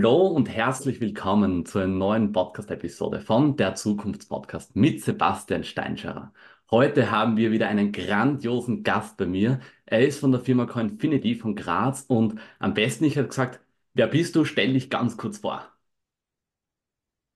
Hallo 0.00 0.28
und 0.28 0.48
herzlich 0.48 0.98
willkommen 1.02 1.66
zu 1.66 1.78
einer 1.78 1.88
neuen 1.88 2.32
Podcast-Episode 2.32 3.20
von 3.20 3.58
der 3.58 3.74
Zukunftspodcast 3.74 4.74
mit 4.74 5.04
Sebastian 5.04 5.62
Steinscherer. 5.62 6.32
Heute 6.70 7.10
haben 7.10 7.36
wir 7.36 7.50
wieder 7.52 7.68
einen 7.68 7.92
grandiosen 7.92 8.82
Gast 8.82 9.18
bei 9.18 9.26
mir. 9.26 9.60
Er 9.84 10.06
ist 10.06 10.18
von 10.20 10.32
der 10.32 10.40
Firma 10.40 10.64
Coinfinity 10.64 11.34
von 11.34 11.54
Graz 11.54 12.06
und 12.08 12.40
am 12.58 12.72
besten, 12.72 13.04
ich 13.04 13.18
habe 13.18 13.28
gesagt, 13.28 13.60
wer 13.92 14.06
bist 14.06 14.36
du? 14.36 14.46
Stell 14.46 14.72
dich 14.72 14.88
ganz 14.88 15.18
kurz 15.18 15.36
vor. 15.36 15.70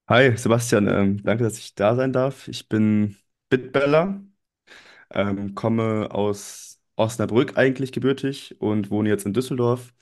Hi 0.09 0.35
Sebastian, 0.35 0.89
ähm, 0.89 1.23
danke, 1.23 1.45
dass 1.45 1.59
ich 1.59 1.75
da 1.75 1.95
sein 1.95 2.15
darf. 2.15 2.49
Ich 2.49 2.71
bin 2.71 3.19
Bitbeller, 3.51 4.25
ähm, 5.11 5.55
komme 5.55 6.09
aus 6.13 6.81
Osnabrück 6.97 7.59
eigentlich 7.59 7.93
gebürtig 7.93 8.59
und 8.59 8.91
wohne 8.91 9.11
jetzt 9.11 9.27
in 9.27 9.35
Düsseldorf. 9.35 9.93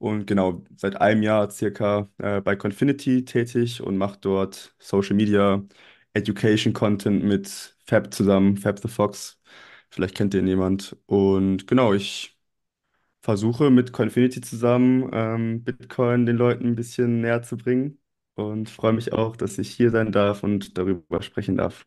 Und 0.00 0.26
genau, 0.26 0.64
seit 0.76 0.96
einem 1.00 1.22
Jahr 1.22 1.50
circa 1.50 2.10
äh, 2.18 2.42
bei 2.42 2.56
Confinity 2.56 3.24
tätig 3.26 3.82
und 3.82 3.98
mache 3.98 4.18
dort 4.20 4.74
Social 4.80 5.16
Media, 5.16 5.62
Education 6.14 6.72
Content 6.74 7.24
mit 7.24 7.76
Fab 7.86 8.12
zusammen, 8.14 8.58
Fab 8.58 8.80
the 8.80 8.88
Fox. 8.88 9.40
Vielleicht 9.90 10.16
kennt 10.16 10.34
ihr 10.34 10.42
jemand. 10.44 10.96
Und 11.06 11.66
genau, 11.68 11.94
ich 11.94 12.38
versuche 13.22 13.70
mit 13.70 13.92
Confinity 13.92 14.40
zusammen 14.42 15.10
ähm, 15.12 15.64
Bitcoin 15.64 16.26
den 16.26 16.36
Leuten 16.36 16.66
ein 16.68 16.76
bisschen 16.76 17.20
näher 17.22 17.42
zu 17.42 17.56
bringen 17.58 18.00
und 18.36 18.70
freue 18.70 18.92
mich 18.94 19.12
auch, 19.12 19.36
dass 19.36 19.58
ich 19.58 19.70
hier 19.70 19.90
sein 19.90 20.12
darf 20.12 20.42
und 20.44 20.78
darüber 20.78 21.22
sprechen 21.22 21.56
darf. 21.56 21.86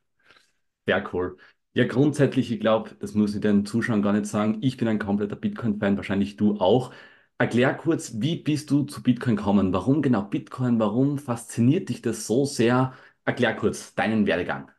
Sehr 0.86 1.14
cool. 1.14 1.38
Ja, 1.74 1.86
grundsätzlich, 1.88 2.52
ich 2.52 2.60
glaube, 2.60 2.96
das 3.00 3.14
muss 3.16 3.34
ich 3.36 3.42
den 3.42 3.66
Zuschauern 3.66 4.02
gar 4.02 4.14
nicht 4.14 4.26
sagen. 4.28 4.60
Ich 4.62 4.78
bin 4.78 4.88
ein 4.88 5.00
kompletter 5.00 5.36
Bitcoin-Fan, 5.36 5.98
wahrscheinlich 5.98 6.36
du 6.36 6.60
auch. 6.60 6.94
Erklär 7.38 7.74
kurz, 7.76 8.14
wie 8.22 8.38
bist 8.38 8.72
du 8.72 8.84
zu 8.86 9.04
Bitcoin 9.04 9.36
gekommen? 9.36 9.72
Warum 9.74 10.02
genau 10.02 10.24
Bitcoin? 10.24 10.80
Warum 10.80 11.18
fasziniert 11.20 11.90
dich 11.90 12.02
das 12.02 12.26
so 12.28 12.46
sehr? 12.46 12.94
Erklär 13.26 13.56
kurz 13.56 13.94
deinen 13.96 14.26
Werdegang. 14.26 14.72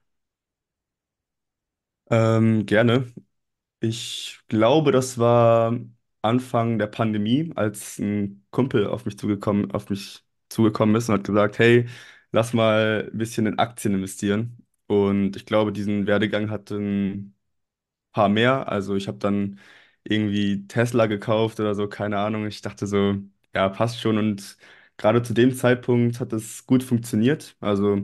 Ähm, 2.10 2.66
gerne. 2.66 3.12
Ich 3.80 4.40
glaube, 4.48 4.92
das 4.92 5.18
war 5.18 5.78
Anfang 6.22 6.78
der 6.78 6.88
Pandemie, 6.88 7.52
als 7.56 7.98
ein 7.98 8.46
Kumpel 8.50 8.86
auf 8.88 9.06
mich 9.06 9.18
zugekommen, 9.18 9.70
auf 9.72 9.90
mich 9.90 10.24
zugekommen 10.50 10.96
ist 10.96 11.08
und 11.10 11.16
hat 11.16 11.24
gesagt, 11.24 11.58
hey, 11.58 11.88
lass 12.32 12.52
mal 12.54 13.10
ein 13.12 13.18
bisschen 13.18 13.46
in 13.46 13.58
Aktien 13.58 13.94
investieren. 13.94 14.66
Und 14.88 15.36
ich 15.36 15.46
glaube, 15.46 15.72
diesen 15.72 16.06
Werdegang 16.06 16.50
hatten 16.50 17.36
paar 18.12 18.28
mehr. 18.28 18.68
Also 18.70 18.96
ich 18.96 19.08
habe 19.08 19.18
dann 19.18 19.60
irgendwie 20.04 20.66
Tesla 20.68 21.06
gekauft 21.06 21.60
oder 21.60 21.74
so, 21.74 21.88
keine 21.88 22.18
Ahnung. 22.18 22.46
Ich 22.46 22.62
dachte 22.62 22.86
so, 22.86 23.16
ja, 23.54 23.68
passt 23.68 24.00
schon. 24.00 24.18
Und 24.18 24.56
gerade 24.96 25.22
zu 25.22 25.34
dem 25.34 25.54
Zeitpunkt 25.54 26.20
hat 26.20 26.32
es 26.32 26.66
gut 26.66 26.82
funktioniert. 26.82 27.56
Also 27.60 27.98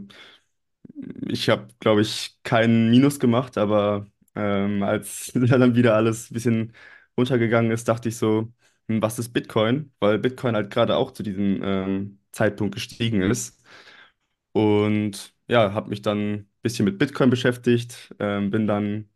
ich 1.29 1.49
habe, 1.49 1.69
glaube 1.81 2.03
ich, 2.03 2.39
keinen 2.43 2.91
Minus 2.91 3.19
gemacht, 3.21 3.59
aber 3.59 4.07
ähm, 4.35 4.83
als 4.83 5.33
dann 5.35 5.75
wieder 5.75 5.95
alles 5.95 6.31
ein 6.31 6.35
bisschen 6.35 6.73
runtergegangen 7.17 7.71
ist, 7.71 7.89
dachte 7.89 8.09
ich 8.09 8.17
so, 8.17 8.53
hm, 8.89 9.03
was 9.03 9.19
ist 9.19 9.33
Bitcoin? 9.33 9.93
Weil 10.01 10.19
Bitcoin 10.19 10.55
halt 10.55 10.71
gerade 10.71 10.97
auch 10.97 11.11
zu 11.13 11.23
diesem 11.23 11.61
ähm, 11.63 12.19
Zeitpunkt 12.33 12.75
gestiegen 12.75 13.23
ist. 13.23 13.63
Und 14.55 15.35
ja, 15.49 15.75
habe 15.75 15.91
mich 15.91 16.03
dann 16.03 16.19
ein 16.35 16.51
bisschen 16.63 16.87
mit 16.87 16.99
Bitcoin 16.99 17.31
beschäftigt, 17.31 18.15
ähm, 18.21 18.51
bin 18.53 18.69
dann 18.69 19.10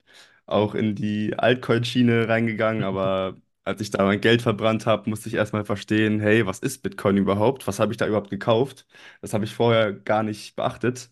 auch 0.47 0.75
in 0.75 0.95
die 0.95 1.35
Altcoin-Schiene 1.39 2.29
reingegangen, 2.29 2.83
aber 2.85 3.37
als 3.65 3.81
ich 3.81 3.91
da 3.91 4.05
mein 4.05 4.21
Geld 4.21 4.43
verbrannt 4.43 4.87
habe, 4.87 5.09
musste 5.09 5.29
ich 5.29 5.35
erstmal 5.35 5.65
verstehen, 5.65 6.21
hey, 6.21 6.47
was 6.47 6.59
ist 6.61 6.83
Bitcoin 6.83 7.17
überhaupt? 7.17 7.67
Was 7.67 7.79
habe 7.81 7.93
ich 7.93 7.97
da 7.99 8.07
überhaupt 8.07 8.31
gekauft? 8.31 8.87
Das 9.23 9.33
habe 9.35 9.45
ich 9.45 9.55
vorher 9.55 9.93
gar 9.93 10.23
nicht 10.23 10.55
beachtet. 10.57 11.11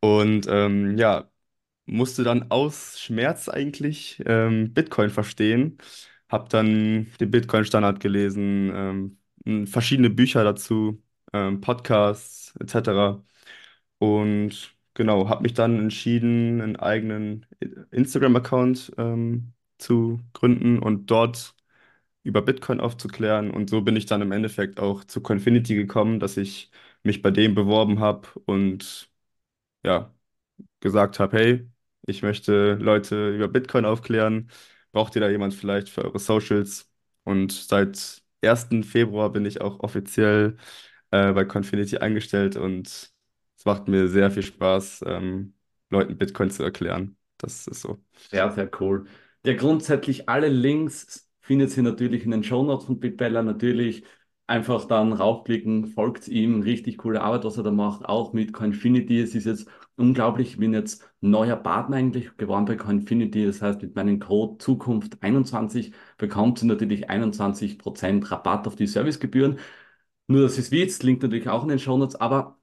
Und 0.00 0.46
ähm, 0.48 0.96
ja, 0.98 1.30
musste 1.86 2.24
dann 2.24 2.50
aus 2.50 3.00
Schmerz 3.00 3.48
eigentlich 3.48 4.22
ähm, 4.26 4.72
Bitcoin 4.74 5.10
verstehen. 5.10 5.78
Habe 6.28 6.48
dann 6.48 7.12
den 7.20 7.30
Bitcoin-Standard 7.30 8.00
gelesen, 8.00 9.18
ähm, 9.46 9.66
verschiedene 9.66 10.10
Bücher 10.10 10.44
dazu, 10.44 11.02
ähm, 11.32 11.60
Podcasts 11.60 12.54
etc. 12.60 13.24
Und 13.98 14.76
genau, 15.00 15.28
habe 15.30 15.42
mich 15.42 15.54
dann 15.54 15.78
entschieden, 15.78 16.60
einen 16.60 16.76
eigenen 16.76 17.46
Instagram-Account 17.90 18.92
ähm, 18.98 19.54
zu 19.78 20.20
gründen 20.34 20.78
und 20.78 21.06
dort 21.10 21.54
über 22.24 22.42
Bitcoin 22.42 22.80
aufzuklären. 22.80 23.50
Und 23.50 23.70
so 23.70 23.82
bin 23.82 23.96
ich 23.96 24.06
dann 24.06 24.22
im 24.22 24.32
Endeffekt 24.32 24.80
auch 24.80 25.04
zu 25.04 25.22
Coinfinity 25.22 25.74
gekommen, 25.76 26.20
dass 26.20 26.36
ich 26.36 26.70
mich 27.02 27.22
bei 27.22 27.30
dem 27.30 27.54
beworben 27.54 28.00
habe 28.00 28.28
und 28.46 29.10
ja, 29.84 30.14
gesagt 30.80 31.20
habe, 31.20 31.36
hey, 31.38 31.70
ich 32.06 32.22
möchte 32.22 32.74
Leute 32.76 33.34
über 33.34 33.48
Bitcoin 33.48 33.84
aufklären. 33.86 34.50
Braucht 34.92 35.14
ihr 35.16 35.20
da 35.22 35.30
jemand 35.30 35.54
vielleicht 35.54 35.88
für 35.88 36.04
eure 36.04 36.18
Socials? 36.18 36.90
Und 37.24 37.52
seit 37.52 38.22
1. 38.42 38.84
Februar 38.84 39.30
bin 39.32 39.44
ich 39.46 39.60
auch 39.60 39.80
offiziell 39.80 40.56
äh, 41.10 41.32
bei 41.32 41.44
Confinity 41.44 41.98
eingestellt 41.98 42.56
und 42.56 43.09
es 43.60 43.66
macht 43.66 43.88
mir 43.88 44.08
sehr 44.08 44.30
viel 44.30 44.42
Spaß, 44.42 45.04
ähm, 45.06 45.52
Leuten 45.90 46.16
Bitcoin 46.16 46.50
zu 46.50 46.62
erklären. 46.62 47.18
Das 47.36 47.66
ist 47.66 47.82
so. 47.82 48.02
Sehr, 48.30 48.50
sehr 48.52 48.70
cool. 48.80 49.04
Ja, 49.44 49.52
grundsätzlich 49.54 50.30
alle 50.30 50.48
Links 50.48 51.30
findet 51.42 51.76
ihr 51.76 51.82
natürlich 51.82 52.24
in 52.24 52.30
den 52.30 52.42
Shownotes 52.42 52.86
von 52.86 52.98
BitBella. 53.00 53.42
Natürlich 53.42 54.04
einfach 54.46 54.86
dann 54.86 55.12
raufklicken, 55.12 55.88
folgt 55.88 56.26
ihm. 56.26 56.62
Richtig 56.62 56.96
coole 56.96 57.20
Arbeit, 57.20 57.44
was 57.44 57.58
er 57.58 57.62
da 57.62 57.70
macht, 57.70 58.06
auch 58.06 58.32
mit 58.32 58.54
Coinfinity. 58.54 59.20
Es 59.20 59.34
ist 59.34 59.44
jetzt 59.44 59.68
unglaublich, 59.96 60.52
ich 60.52 60.56
bin 60.56 60.72
jetzt 60.72 61.06
neuer 61.20 61.56
Partner 61.56 61.96
eigentlich 61.96 62.34
geworden 62.38 62.64
bei 62.64 62.76
Coinfinity. 62.76 63.44
Das 63.44 63.60
heißt, 63.60 63.82
mit 63.82 63.94
meinem 63.94 64.20
Code 64.20 64.56
Zukunft21 64.64 65.92
bekommt 66.16 66.62
ihr 66.62 66.66
natürlich 66.66 67.10
21% 67.10 68.30
Rabatt 68.30 68.66
auf 68.66 68.74
die 68.74 68.86
Servicegebühren. 68.86 69.58
Nur 70.28 70.42
das 70.42 70.56
ist 70.58 70.70
Witz, 70.72 71.02
linkt 71.02 71.22
natürlich 71.22 71.48
auch 71.50 71.62
in 71.64 71.68
den 71.68 71.78
Shownotes. 71.78 72.16
Aber 72.16 72.59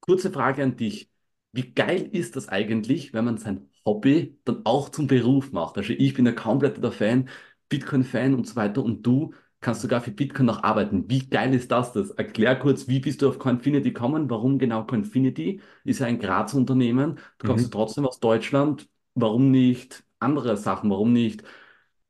kurze 0.00 0.30
Frage 0.32 0.62
an 0.62 0.76
dich. 0.76 1.10
Wie 1.52 1.72
geil 1.72 2.08
ist 2.12 2.36
das 2.36 2.48
eigentlich, 2.48 3.12
wenn 3.12 3.24
man 3.24 3.38
sein 3.38 3.68
Hobby 3.84 4.38
dann 4.44 4.64
auch 4.66 4.88
zum 4.88 5.06
Beruf 5.06 5.52
macht? 5.52 5.76
Also 5.78 5.92
ich 5.92 6.14
bin 6.14 6.26
ein 6.28 6.34
kompletter 6.36 6.92
Fan, 6.92 7.28
Bitcoin-Fan 7.68 8.34
und 8.34 8.46
so 8.46 8.56
weiter 8.56 8.82
und 8.84 9.02
du 9.06 9.32
kannst 9.60 9.82
sogar 9.82 10.00
für 10.00 10.10
Bitcoin 10.10 10.46
noch 10.46 10.62
arbeiten. 10.62 11.08
Wie 11.10 11.28
geil 11.28 11.54
ist 11.54 11.70
das? 11.70 11.92
Das 11.92 12.10
erklär 12.10 12.56
kurz, 12.56 12.88
wie 12.88 13.00
bist 13.00 13.20
du 13.22 13.28
auf 13.28 13.38
Coinfinity 13.38 13.90
gekommen? 13.92 14.30
Warum 14.30 14.58
genau 14.58 14.84
Coinfinity? 14.86 15.60
Ist 15.84 16.00
ja 16.00 16.06
ein 16.06 16.18
Graz 16.18 16.54
Unternehmen. 16.54 17.16
Du 17.38 17.44
kommst 17.44 17.70
Mhm. 17.70 17.72
trotzdem 17.72 18.06
aus 18.06 18.20
Deutschland. 18.20 18.88
Warum 19.14 19.50
nicht 19.50 20.04
andere 20.18 20.56
Sachen? 20.56 20.90
Warum 20.90 21.12
nicht, 21.12 21.42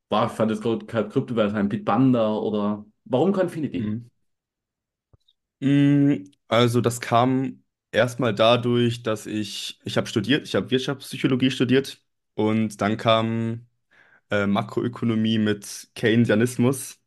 boah, 0.09 0.27
ich 0.27 0.33
fand 0.33 0.51
das 0.51 0.61
gerade 0.61 0.87
kein 0.87 1.09
Kryptowährung, 1.09 1.55
ein 1.57 1.69
Bitpanda 1.69 2.35
oder 2.37 2.85
warum 3.05 3.33
Coinfinity? 3.33 3.93
Mhm. 3.93 4.11
Mm, 5.61 6.25
Also 6.49 6.81
das 6.81 7.01
kam 7.01 7.63
erstmal 7.93 8.35
dadurch, 8.35 9.03
dass 9.03 9.27
ich, 9.27 9.81
ich 9.85 9.97
habe 9.97 10.07
studiert, 10.07 10.47
ich 10.47 10.55
habe 10.55 10.71
Wirtschaftspsychologie 10.71 11.51
studiert 11.51 12.03
und 12.35 12.81
dann 12.81 12.97
kam 12.97 13.67
äh, 14.31 14.47
Makroökonomie 14.47 15.39
mit 15.39 15.91
Keynesianismus. 15.97 17.01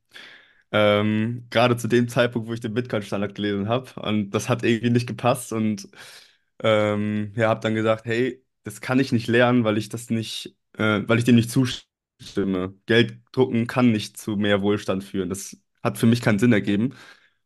Ähm, 0.71 1.47
gerade 1.51 1.77
zu 1.77 1.87
dem 1.87 2.07
Zeitpunkt, 2.09 2.47
wo 2.47 2.53
ich 2.53 2.59
den 2.61 2.73
Bitcoin-Standard 2.73 3.35
gelesen 3.35 3.67
habe. 3.69 3.91
Und 4.01 4.31
das 4.31 4.49
hat 4.49 4.63
irgendwie 4.63 4.89
nicht 4.91 5.07
gepasst. 5.07 5.53
Und 5.53 5.87
ähm, 6.63 7.33
ja, 7.35 7.49
habe 7.49 7.59
dann 7.61 7.75
gesagt, 7.75 8.05
hey, 8.05 8.43
das 8.63 8.81
kann 8.81 8.99
ich 8.99 9.11
nicht 9.11 9.27
lernen, 9.27 9.63
weil 9.63 9.77
ich 9.77 9.89
das 9.89 10.09
nicht, 10.09 10.55
äh, 10.77 11.01
weil 11.07 11.17
ich 11.19 11.25
dem 11.25 11.35
nicht 11.35 11.51
zustimme. 11.51 12.75
Geld 12.85 13.19
drucken 13.31 13.67
kann 13.67 13.91
nicht 13.91 14.17
zu 14.17 14.35
mehr 14.37 14.61
Wohlstand 14.61 15.03
führen. 15.03 15.29
Das 15.29 15.57
hat 15.83 15.97
für 15.97 16.05
mich 16.07 16.21
keinen 16.21 16.39
Sinn 16.39 16.53
ergeben. 16.53 16.95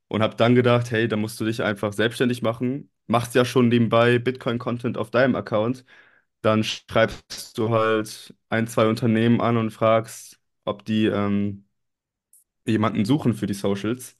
Und 0.07 0.21
habe 0.23 0.35
dann 0.35 0.55
gedacht, 0.55 0.91
hey, 0.91 1.07
da 1.07 1.17
musst 1.17 1.39
du 1.39 1.45
dich 1.45 1.61
einfach 1.63 1.91
selbstständig 1.93 2.41
machen. 2.41 2.89
Machst 3.07 3.35
ja 3.35 3.45
schon 3.45 3.69
nebenbei 3.69 4.19
Bitcoin-Content 4.19 4.97
auf 4.97 5.11
deinem 5.11 5.35
Account. 5.35 5.85
Dann 6.41 6.63
schreibst 6.63 7.57
du 7.57 7.69
halt 7.71 8.35
ein, 8.49 8.67
zwei 8.67 8.87
Unternehmen 8.87 9.41
an 9.41 9.57
und 9.57 9.71
fragst, 9.71 10.39
ob 10.65 10.85
die 10.85 11.05
ähm, 11.07 11.65
jemanden 12.65 13.05
suchen 13.05 13.33
für 13.33 13.45
die 13.47 13.53
Socials 13.53 14.17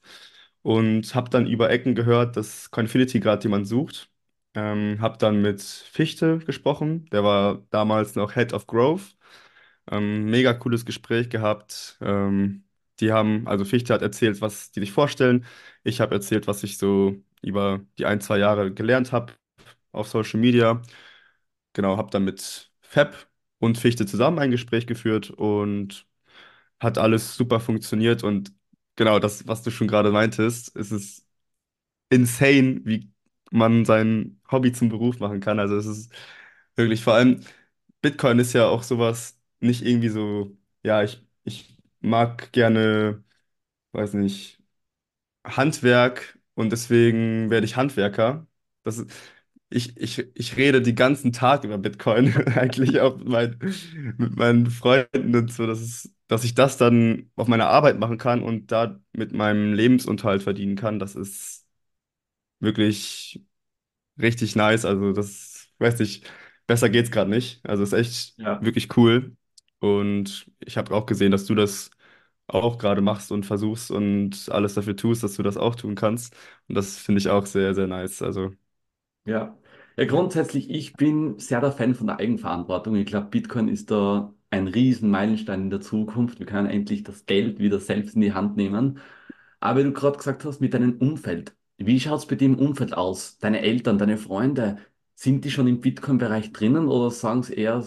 und 0.62 1.14
habe 1.14 1.30
dann 1.30 1.46
über 1.46 1.70
Ecken 1.70 1.94
gehört, 1.94 2.36
dass 2.36 2.70
Coinfinity 2.70 3.20
gerade 3.20 3.42
jemanden 3.44 3.66
sucht. 3.66 4.10
Ähm, 4.54 4.98
habe 5.00 5.18
dann 5.18 5.42
mit 5.42 5.62
Fichte 5.62 6.38
gesprochen, 6.40 7.06
der 7.12 7.22
war 7.24 7.62
damals 7.70 8.14
noch 8.16 8.34
Head 8.34 8.52
of 8.54 8.66
Growth. 8.66 9.16
Ähm, 9.90 10.26
mega 10.26 10.54
cooles 10.54 10.84
Gespräch 10.86 11.30
gehabt. 11.30 11.98
Ähm, 12.00 12.64
die 13.00 13.12
haben, 13.12 13.46
also 13.48 13.64
Fichte 13.64 13.94
hat 13.94 14.02
erzählt, 14.02 14.40
was 14.40 14.70
die 14.72 14.80
sich 14.80 14.92
vorstellen. 14.92 15.46
Ich 15.84 16.00
habe 16.00 16.14
erzählt, 16.14 16.46
was 16.48 16.62
ich 16.64 16.78
so 16.78 17.16
über 17.42 17.80
die 17.98 18.06
ein, 18.06 18.20
zwei 18.20 18.38
Jahre 18.38 18.72
gelernt 18.72 19.12
habe 19.12 19.32
auf 19.92 20.08
Social 20.08 20.40
Media. 20.40 20.82
Genau, 21.72 21.96
habe 21.96 22.10
dann 22.10 22.24
mit 22.24 22.72
Fab 22.80 23.28
und 23.58 23.78
Fichte 23.78 24.06
zusammen 24.06 24.38
ein 24.38 24.50
Gespräch 24.50 24.86
geführt 24.86 25.30
und 25.30 26.06
hat 26.80 26.98
alles 26.98 27.36
super 27.36 27.60
funktioniert 27.60 28.24
und 28.24 28.52
genau 28.96 29.18
das, 29.20 29.46
was 29.48 29.62
du 29.62 29.70
schon 29.70 29.88
gerade 29.88 30.12
meintest, 30.12 30.76
ist 30.76 30.92
es 30.92 31.26
insane, 32.10 32.80
wie 32.84 33.10
man 33.50 33.84
sein 33.84 34.40
Hobby 34.50 34.72
zum 34.72 34.88
Beruf 34.88 35.18
machen 35.20 35.40
kann. 35.40 35.58
Also 35.58 35.76
es 35.76 35.86
ist 35.86 36.12
wirklich, 36.76 37.02
vor 37.04 37.14
allem 37.14 37.44
Bitcoin 38.02 38.38
ist 38.38 38.52
ja 38.54 38.66
auch 38.68 38.82
sowas, 38.82 39.38
nicht 39.60 39.82
irgendwie 39.84 40.08
so, 40.10 40.56
ja, 40.82 41.02
ich, 41.02 41.26
ich 41.44 41.78
mag 42.00 42.52
gerne, 42.52 43.24
weiß 43.92 44.14
nicht, 44.14 44.60
Handwerk 45.44 46.37
und 46.58 46.72
deswegen 46.72 47.50
werde 47.50 47.66
ich 47.66 47.76
Handwerker. 47.76 48.46
Das 48.84 48.98
ist, 48.98 49.10
ich, 49.70 49.96
ich, 49.98 50.18
ich 50.34 50.56
rede 50.56 50.82
den 50.82 50.96
ganzen 50.96 51.32
Tag 51.32 51.64
über 51.64 51.78
Bitcoin, 51.78 52.34
eigentlich 52.56 53.00
auch 53.00 53.16
mit, 53.18 53.28
mein, 53.28 53.58
mit 54.18 54.36
meinen 54.36 54.70
Freunden 54.70 55.34
und 55.36 55.52
so, 55.52 55.66
dass 55.66 55.80
es, 55.80 56.14
dass 56.28 56.44
ich 56.44 56.54
das 56.54 56.76
dann 56.78 57.30
auf 57.36 57.48
meiner 57.48 57.68
Arbeit 57.68 57.98
machen 57.98 58.18
kann 58.18 58.42
und 58.42 58.72
da 58.72 58.98
mit 59.12 59.32
meinem 59.32 59.74
Lebensunterhalt 59.74 60.42
verdienen 60.42 60.76
kann. 60.76 60.98
Das 60.98 61.16
ist 61.16 61.66
wirklich 62.60 63.42
richtig 64.20 64.56
nice. 64.56 64.84
Also 64.84 65.12
das, 65.12 65.68
weiß 65.78 65.98
nicht, 66.00 66.30
besser 66.66 66.90
geht's 66.90 67.10
gerade 67.10 67.30
nicht. 67.30 67.60
Also 67.66 67.82
ist 67.82 67.92
echt 67.94 68.38
Ja. 68.38 68.62
wirklich 68.62 68.96
cool. 68.96 69.36
Und 69.80 70.50
ich 70.60 70.76
habe 70.78 70.94
auch 70.94 71.06
gesehen, 71.06 71.32
dass 71.32 71.46
du 71.46 71.54
das 71.54 71.90
auch 72.48 72.78
gerade 72.78 73.00
machst 73.02 73.32
und 73.32 73.46
versuchst 73.46 73.90
und 73.90 74.48
alles 74.50 74.74
dafür 74.74 74.96
tust, 74.96 75.22
dass 75.22 75.36
du 75.36 75.42
das 75.42 75.56
auch 75.56 75.74
tun 75.76 75.94
kannst. 75.94 76.34
Und 76.68 76.74
das 76.76 76.98
finde 76.98 77.20
ich 77.20 77.28
auch 77.30 77.46
sehr, 77.46 77.74
sehr 77.74 77.86
nice. 77.86 78.22
Also, 78.22 78.52
Ja. 79.24 79.58
Ja, 79.96 80.04
grundsätzlich, 80.06 80.70
ich 80.70 80.96
bin 80.96 81.38
sehr 81.40 81.60
der 81.60 81.72
Fan 81.72 81.94
von 81.94 82.06
der 82.06 82.18
Eigenverantwortung. 82.18 82.94
Ich 82.96 83.06
glaube, 83.06 83.26
Bitcoin 83.28 83.66
ist 83.68 83.90
da 83.90 84.32
ein 84.50 84.68
riesen 84.68 85.10
Meilenstein 85.10 85.62
in 85.62 85.70
der 85.70 85.80
Zukunft. 85.80 86.38
Wir 86.38 86.46
können 86.46 86.68
endlich 86.70 87.02
das 87.02 87.26
Geld 87.26 87.58
wieder 87.58 87.80
selbst 87.80 88.14
in 88.14 88.20
die 88.20 88.32
Hand 88.32 88.56
nehmen. 88.56 89.00
Aber 89.60 89.80
wie 89.80 89.84
du 89.84 89.92
gerade 89.92 90.16
gesagt 90.18 90.44
hast, 90.44 90.60
mit 90.60 90.74
deinem 90.74 90.98
Umfeld. 90.98 91.54
Wie 91.78 91.98
schaut 92.00 92.20
es 92.20 92.26
bei 92.26 92.36
dir 92.36 92.46
im 92.46 92.58
Umfeld 92.58 92.94
aus? 92.94 93.38
Deine 93.38 93.60
Eltern, 93.60 93.98
deine 93.98 94.18
Freunde, 94.18 94.78
sind 95.16 95.44
die 95.44 95.50
schon 95.50 95.66
im 95.68 95.80
Bitcoin-Bereich 95.80 96.52
drinnen 96.52 96.88
oder 96.88 97.10
sagen 97.10 97.42
sie 97.42 97.54
eher, 97.54 97.84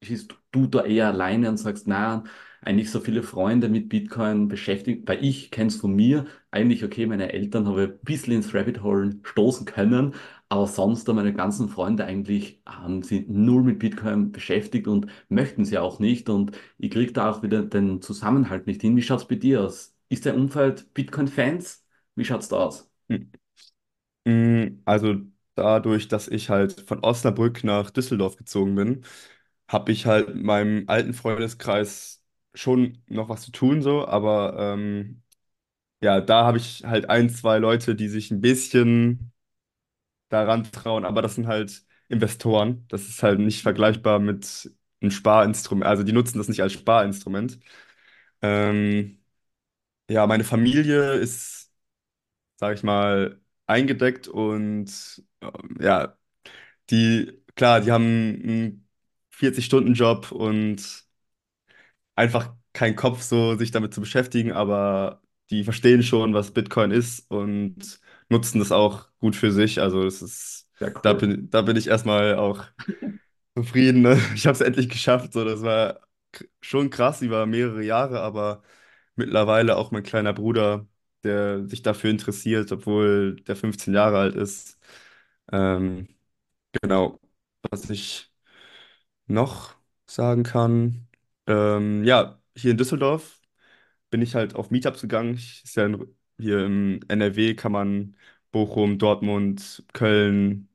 bist 0.00 0.34
du 0.52 0.66
da 0.66 0.84
eher 0.84 1.08
alleine 1.08 1.48
und 1.50 1.56
sagst, 1.58 1.86
na, 1.88 2.24
eigentlich 2.62 2.90
so 2.90 3.00
viele 3.00 3.22
Freunde 3.22 3.68
mit 3.68 3.88
Bitcoin 3.88 4.48
beschäftigt, 4.48 5.08
weil 5.08 5.24
ich 5.24 5.50
kenne 5.50 5.68
es 5.68 5.76
von 5.76 5.94
mir, 5.94 6.26
eigentlich 6.50 6.84
okay, 6.84 7.06
meine 7.06 7.32
Eltern 7.32 7.66
habe 7.66 7.82
ein 7.84 7.98
bisschen 8.04 8.34
ins 8.34 8.54
Rabbit 8.54 8.82
Hole 8.82 9.18
stoßen 9.22 9.66
können, 9.66 10.14
aber 10.48 10.66
sonst 10.66 11.06
meine 11.08 11.32
ganzen 11.34 11.68
Freunde 11.68 12.04
eigentlich 12.04 12.62
ähm, 12.84 13.02
sind 13.02 13.28
null 13.30 13.62
mit 13.62 13.78
Bitcoin 13.78 14.32
beschäftigt 14.32 14.88
und 14.88 15.06
möchten 15.28 15.64
sie 15.64 15.78
auch 15.78 15.98
nicht 16.00 16.28
und 16.28 16.52
ich 16.78 16.90
kriege 16.90 17.12
da 17.12 17.30
auch 17.30 17.42
wieder 17.42 17.62
den 17.62 18.00
Zusammenhalt 18.02 18.66
nicht 18.66 18.80
hin. 18.82 18.96
Wie 18.96 19.02
schaut 19.02 19.20
es 19.20 19.28
bei 19.28 19.36
dir 19.36 19.62
aus? 19.62 19.94
Ist 20.08 20.26
dein 20.26 20.36
Umfeld 20.36 20.92
Bitcoin-Fans? 20.94 21.84
Wie 22.14 22.24
schaut's 22.24 22.48
da 22.48 22.56
aus? 22.56 22.90
mm, 24.24 24.82
also 24.84 25.16
dadurch, 25.54 26.08
dass 26.08 26.28
ich 26.28 26.50
halt 26.50 26.82
von 26.88 27.00
Osnabrück 27.04 27.64
nach 27.64 27.90
Düsseldorf 27.90 28.36
gezogen 28.36 28.74
bin, 28.74 29.04
habe 29.68 29.92
ich 29.92 30.06
halt 30.06 30.34
meinem 30.36 30.84
alten 30.88 31.14
Freundeskreis 31.14 32.17
schon 32.58 33.02
noch 33.08 33.28
was 33.28 33.42
zu 33.42 33.52
tun, 33.52 33.82
so, 33.82 34.06
aber 34.06 34.56
ähm, 34.74 35.22
ja, 36.02 36.20
da 36.20 36.44
habe 36.46 36.58
ich 36.58 36.84
halt 36.86 37.10
ein, 37.10 37.30
zwei 37.30 37.58
Leute, 37.58 37.96
die 37.96 38.08
sich 38.08 38.30
ein 38.30 38.40
bisschen 38.42 39.32
daran 40.28 40.64
trauen, 40.72 41.04
aber 41.04 41.22
das 41.22 41.34
sind 41.34 41.46
halt 41.46 41.84
Investoren. 42.08 42.86
Das 42.88 43.08
ist 43.08 43.22
halt 43.22 43.38
nicht 43.40 43.62
vergleichbar 43.62 44.18
mit 44.18 44.70
einem 45.00 45.10
Sparinstrument. 45.10 45.86
Also 45.86 46.02
die 46.02 46.12
nutzen 46.12 46.38
das 46.38 46.48
nicht 46.48 46.62
als 46.62 46.72
Sparinstrument. 46.72 47.58
Ähm, 48.42 49.20
ja, 50.10 50.26
meine 50.26 50.44
Familie 50.44 51.14
ist, 51.14 51.72
sag 52.56 52.76
ich 52.76 52.82
mal, 52.82 53.40
eingedeckt 53.66 54.28
und 54.28 55.24
ähm, 55.42 55.78
ja, 55.80 56.18
die, 56.90 57.42
klar, 57.56 57.80
die 57.82 57.92
haben 57.92 58.04
einen 58.06 58.88
40-Stunden-Job 59.30 60.32
und 60.32 61.07
einfach 62.18 62.54
keinen 62.74 62.96
Kopf, 62.96 63.22
so 63.22 63.56
sich 63.56 63.70
damit 63.72 63.94
zu 63.94 64.00
beschäftigen, 64.00 64.52
aber 64.52 65.22
die 65.50 65.64
verstehen 65.64 66.02
schon, 66.02 66.34
was 66.34 66.52
Bitcoin 66.52 66.90
ist 66.90 67.30
und 67.30 68.00
nutzen 68.28 68.58
das 68.60 68.72
auch 68.72 69.08
gut 69.20 69.36
für 69.36 69.52
sich. 69.52 69.80
Also 69.80 70.04
das 70.04 70.22
ist, 70.22 70.68
da 71.02 71.14
cool. 71.14 71.14
bin, 71.14 71.50
da 71.50 71.62
bin 71.62 71.76
ich 71.76 71.88
erstmal 71.88 72.36
auch 72.36 72.66
zufrieden. 73.56 74.02
Ne? 74.02 74.18
Ich 74.34 74.46
habe 74.46 74.54
es 74.54 74.60
endlich 74.60 74.88
geschafft. 74.88 75.32
So, 75.32 75.44
das 75.44 75.62
war 75.62 76.00
schon 76.60 76.90
krass 76.90 77.22
über 77.22 77.46
mehrere 77.46 77.82
Jahre, 77.84 78.20
aber 78.20 78.62
mittlerweile 79.16 79.76
auch 79.76 79.90
mein 79.92 80.02
kleiner 80.04 80.32
Bruder, 80.34 80.86
der 81.24 81.66
sich 81.68 81.82
dafür 81.82 82.10
interessiert, 82.10 82.72
obwohl 82.72 83.36
der 83.42 83.56
15 83.56 83.94
Jahre 83.94 84.18
alt 84.18 84.36
ist. 84.36 84.78
Ähm, 85.52 86.08
genau, 86.82 87.20
was 87.70 87.90
ich 87.90 88.32
noch 89.28 89.76
sagen 90.06 90.42
kann. 90.44 91.07
Ähm, 91.48 92.04
ja, 92.04 92.42
hier 92.56 92.72
in 92.72 92.78
Düsseldorf 92.78 93.42
bin 94.10 94.22
ich 94.22 94.34
halt 94.36 94.54
auf 94.56 94.70
Meetups 94.70 95.02
gegangen. 95.02 95.34
Ich, 95.36 95.64
ist 95.64 95.76
ja 95.76 95.86
in, 95.86 96.16
hier 96.38 96.64
im 96.66 97.00
NRW 97.08 97.54
kann 97.56 97.72
man 97.72 98.16
Bochum, 98.52 98.98
Dortmund, 98.98 99.84
Köln, 99.94 100.70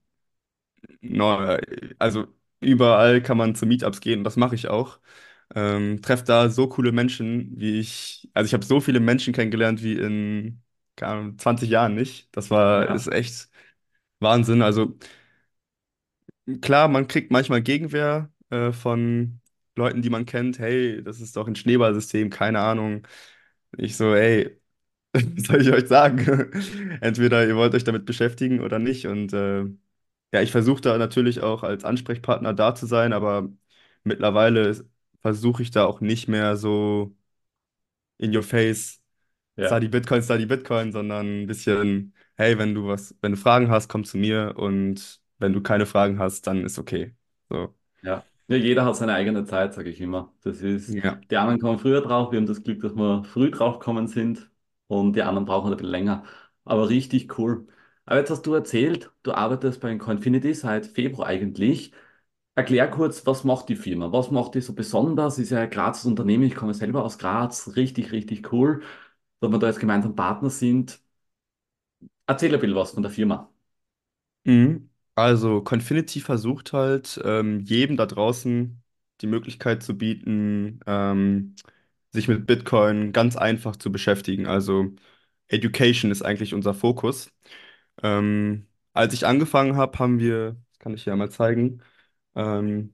Neu 1.01 1.57
also 1.99 2.27
überall 2.59 3.21
kann 3.21 3.37
man 3.37 3.55
zu 3.55 3.65
Meetups 3.65 3.99
gehen 4.01 4.19
und 4.19 4.23
das 4.23 4.35
mache 4.37 4.55
ich 4.55 4.67
auch. 4.69 4.99
Ähm, 5.55 6.01
treffe 6.01 6.23
da 6.25 6.49
so 6.49 6.67
coole 6.67 6.91
Menschen, 6.91 7.51
wie 7.59 7.79
ich, 7.79 8.29
also 8.33 8.47
ich 8.47 8.53
habe 8.53 8.65
so 8.65 8.79
viele 8.81 8.99
Menschen 8.99 9.33
kennengelernt 9.33 9.83
wie 9.83 9.93
in 9.97 10.61
keine 10.95 11.11
Ahnung, 11.13 11.37
20 11.39 11.69
Jahren 11.69 11.95
nicht. 11.95 12.29
Das 12.35 12.49
war, 12.51 12.89
Ja, 12.89 12.95
ist 12.95 13.07
echt 13.11 13.49
Wahnsinn. 14.19 14.61
Also 14.63 14.97
klar, 16.61 16.87
man 16.87 17.07
kriegt 17.07 17.31
manchmal 17.31 17.61
Gegenwehr 17.61 18.29
äh, 18.49 18.71
von 18.71 19.39
Leuten, 19.75 20.01
die 20.01 20.09
man 20.09 20.25
kennt. 20.25 20.59
Hey, 20.59 21.03
das 21.03 21.21
ist 21.21 21.35
doch 21.35 21.47
ein 21.47 21.55
Schneeballsystem, 21.55 22.29
keine 22.29 22.59
Ahnung. 22.61 23.07
Ich 23.77 23.97
so, 23.97 24.13
ey, 24.15 24.59
was 25.13 25.45
soll 25.47 25.61
ich 25.61 25.71
euch 25.73 25.87
sagen? 25.87 26.19
Entweder 27.01 27.47
ihr 27.47 27.55
wollt 27.55 27.75
euch 27.75 27.83
damit 27.83 28.05
beschäftigen 28.05 28.61
oder 28.61 28.79
nicht. 28.79 29.07
Und 29.07 29.33
äh, 29.33 29.63
ja, 30.33 30.41
ich 30.41 30.51
versuche 30.51 30.81
da 30.81 30.97
natürlich 30.97 31.41
auch 31.41 31.63
als 31.63 31.85
Ansprechpartner 31.85 32.53
da 32.53 32.75
zu 32.75 32.85
sein, 32.87 33.13
aber 33.13 33.49
mittlerweile 34.03 34.85
versuche 35.21 35.63
ich 35.63 35.71
da 35.71 35.85
auch 35.85 36.01
nicht 36.01 36.27
mehr 36.27 36.57
so 36.57 37.15
in 38.17 38.31
your 38.35 38.43
face, 38.43 39.01
ja, 39.57 39.67
study 39.67 39.87
Bitcoin, 39.89 40.23
study 40.23 40.45
Bitcoin, 40.45 40.91
sondern 40.91 41.43
ein 41.43 41.47
bisschen, 41.47 42.15
hey, 42.37 42.57
wenn 42.57 42.75
du 42.75 42.87
was, 42.87 43.15
wenn 43.21 43.33
du 43.33 43.37
Fragen 43.37 43.69
hast, 43.71 43.89
komm 43.89 44.03
zu 44.05 44.17
mir 44.17 44.55
und 44.57 45.21
wenn 45.39 45.53
du 45.53 45.61
keine 45.61 45.85
Fragen 45.85 46.19
hast, 46.19 46.47
dann 46.47 46.65
ist 46.65 46.79
okay. 46.79 47.15
So, 47.49 47.75
ja. 48.01 48.25
Ja, 48.47 48.57
jeder 48.57 48.85
hat 48.85 48.95
seine 48.97 49.13
eigene 49.13 49.45
Zeit, 49.45 49.73
sage 49.73 49.89
ich 49.89 50.01
immer. 50.01 50.33
Das 50.43 50.61
ist, 50.61 50.89
ja. 50.89 51.15
die 51.15 51.37
anderen 51.37 51.59
kommen 51.59 51.79
früher 51.79 52.01
drauf, 52.01 52.31
wir 52.31 52.37
haben 52.39 52.45
das 52.45 52.61
Glück, 52.63 52.81
dass 52.81 52.93
wir 52.95 53.23
früh 53.23 53.49
drauf 53.51 53.79
gekommen 53.79 54.07
sind 54.07 54.49
und 54.87 55.13
die 55.15 55.21
anderen 55.23 55.45
brauchen 55.45 55.71
ein 55.71 55.77
bisschen 55.77 55.91
länger. 55.91 56.23
Aber 56.65 56.89
richtig 56.89 57.37
cool. 57.39 57.67
Aber 58.05 58.19
jetzt 58.19 58.29
hast 58.29 58.41
du 58.45 58.53
erzählt, 58.53 59.11
du 59.23 59.31
arbeitest 59.33 59.79
bei 59.81 59.95
Coinfinity 59.97 60.53
seit 60.53 60.85
Februar 60.85 61.27
eigentlich. 61.27 61.93
Erklär 62.55 62.89
kurz, 62.89 63.25
was 63.25 63.43
macht 63.45 63.69
die 63.69 63.75
Firma? 63.77 64.11
Was 64.11 64.29
macht 64.31 64.55
die 64.55 64.61
so 64.61 64.73
besonders? 64.75 65.39
Ist 65.39 65.51
ja 65.51 65.61
ein 65.61 65.69
Grazes 65.69 66.05
Unternehmen, 66.05 66.43
ich 66.43 66.55
komme 66.55 66.73
selber 66.73 67.03
aus 67.03 67.17
Graz, 67.17 67.75
richtig, 67.75 68.11
richtig 68.11 68.51
cool, 68.53 68.83
dass 69.39 69.51
wir 69.51 69.59
da 69.59 69.67
jetzt 69.67 69.79
gemeinsam 69.79 70.15
Partner 70.15 70.49
sind. 70.49 71.01
Erzähl 72.27 72.53
ein 72.53 72.59
bisschen 72.59 72.75
was 72.75 72.91
von 72.91 73.03
der 73.03 73.11
Firma. 73.11 73.49
Mhm. 74.45 74.89
Also, 75.15 75.61
Confinity 75.61 76.21
versucht 76.21 76.73
halt, 76.73 77.21
ähm, 77.23 77.61
jedem 77.61 77.97
da 77.97 78.05
draußen 78.07 78.81
die 79.21 79.27
Möglichkeit 79.27 79.83
zu 79.83 79.95
bieten, 79.97 80.79
ähm, 80.87 81.55
sich 82.11 82.27
mit 82.27 82.45
Bitcoin 82.47 83.13
ganz 83.13 83.35
einfach 83.35 83.75
zu 83.75 83.91
beschäftigen. 83.91 84.47
Also, 84.47 84.87
Education 85.49 86.09
ist 86.11 86.23
eigentlich 86.23 86.53
unser 86.55 86.73
Fokus. 86.73 87.31
Ähm, 88.03 88.67
als 88.93 89.13
ich 89.13 89.25
angefangen 89.27 89.77
habe, 89.77 89.99
haben 89.99 90.19
wir, 90.19 90.53
das 90.73 90.79
kann 90.79 90.93
ich 90.95 91.03
dir 91.05 91.11
ja 91.11 91.15
mal 91.17 91.31
zeigen, 91.31 91.81
ähm, 92.35 92.93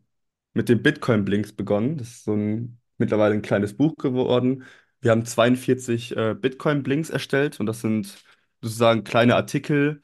mit 0.54 0.70
den 0.70 0.82
Bitcoin-Blinks 0.84 1.54
begonnen. 1.54 1.98
Das 1.98 2.10
ist 2.10 2.24
so 2.26 2.34
ein 2.36 2.80
mittlerweile 2.98 3.34
ein 3.36 3.42
kleines 3.42 3.76
Buch 3.78 3.96
geworden. 3.98 4.64
Wir 5.02 5.12
haben 5.12 5.26
42 5.26 6.16
äh, 6.18 6.36
Bitcoin-Blinks 6.36 7.10
erstellt 7.10 7.60
und 7.60 7.66
das 7.68 7.82
sind 7.82 8.18
sozusagen 8.62 9.04
kleine 9.04 9.36
Artikel 9.36 10.02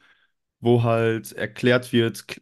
wo 0.60 0.82
halt 0.82 1.32
erklärt 1.32 1.92
wird, 1.92 2.40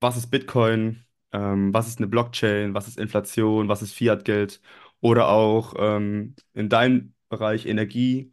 was 0.00 0.16
ist 0.16 0.28
Bitcoin, 0.30 1.04
ähm, 1.32 1.72
was 1.74 1.88
ist 1.88 1.98
eine 1.98 2.08
Blockchain, 2.08 2.74
was 2.74 2.88
ist 2.88 2.98
Inflation, 2.98 3.68
was 3.68 3.82
ist 3.82 3.92
Fiatgeld 3.94 4.60
oder 5.00 5.28
auch 5.28 5.74
ähm, 5.78 6.34
in 6.54 6.68
deinem 6.68 7.14
Bereich 7.28 7.66
Energie, 7.66 8.30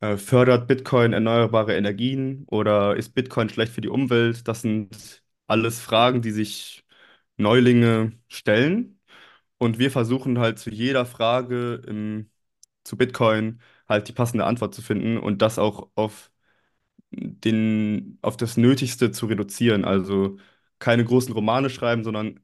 äh, 0.00 0.16
fördert 0.16 0.68
Bitcoin 0.68 1.12
erneuerbare 1.12 1.76
Energien 1.76 2.44
oder 2.48 2.96
ist 2.96 3.14
Bitcoin 3.14 3.48
schlecht 3.48 3.72
für 3.72 3.80
die 3.80 3.88
Umwelt? 3.88 4.46
Das 4.48 4.62
sind 4.62 5.22
alles 5.46 5.80
Fragen, 5.80 6.22
die 6.22 6.30
sich 6.30 6.84
Neulinge 7.36 8.12
stellen 8.28 9.00
und 9.58 9.78
wir 9.78 9.90
versuchen 9.90 10.38
halt 10.38 10.58
zu 10.58 10.70
jeder 10.70 11.06
Frage 11.06 11.82
im, 11.86 12.30
zu 12.84 12.96
Bitcoin 12.96 13.60
halt 13.88 14.08
die 14.08 14.12
passende 14.12 14.44
Antwort 14.46 14.74
zu 14.74 14.82
finden 14.82 15.18
und 15.18 15.42
das 15.42 15.58
auch 15.58 15.90
auf 15.94 16.30
den, 17.10 18.18
auf 18.22 18.36
das 18.36 18.56
Nötigste 18.56 19.10
zu 19.12 19.26
reduzieren. 19.26 19.84
Also 19.84 20.38
keine 20.78 21.04
großen 21.04 21.32
Romane 21.34 21.70
schreiben, 21.70 22.04
sondern 22.04 22.40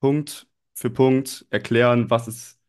Punkt 0.00 0.48
für 0.74 0.90
Punkt 0.90 1.46
erklären, 1.50 2.10
was 2.10 2.28
ist 2.28 2.60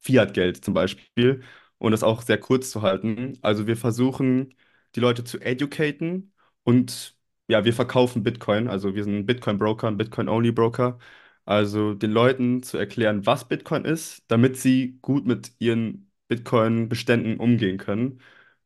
Fiat-Geld 0.00 0.64
zum 0.64 0.74
Beispiel 0.74 1.42
und 1.78 1.92
das 1.92 2.02
auch 2.02 2.22
sehr 2.22 2.38
kurz 2.38 2.70
zu 2.70 2.82
halten. 2.82 3.38
Also 3.42 3.66
wir 3.66 3.76
versuchen, 3.76 4.54
die 4.94 5.00
Leute 5.00 5.24
zu 5.24 5.40
educaten 5.40 6.32
und 6.62 7.16
ja, 7.48 7.64
wir 7.64 7.72
verkaufen 7.74 8.22
Bitcoin. 8.22 8.68
Also 8.68 8.94
wir 8.94 9.04
sind 9.04 9.16
ein 9.18 9.26
Bitcoin-Broker, 9.26 9.88
ein 9.88 9.96
Bitcoin-Only-Broker. 9.96 10.98
Also 11.44 11.94
den 11.94 12.10
Leuten 12.10 12.62
zu 12.62 12.78
erklären, 12.78 13.26
was 13.26 13.46
Bitcoin 13.48 13.84
ist, 13.84 14.24
damit 14.28 14.56
sie 14.56 14.98
gut 15.02 15.26
mit 15.26 15.52
ihren 15.58 16.10
Bitcoin-Beständen 16.28 17.36
umgehen 17.38 17.76
können. 17.78 18.20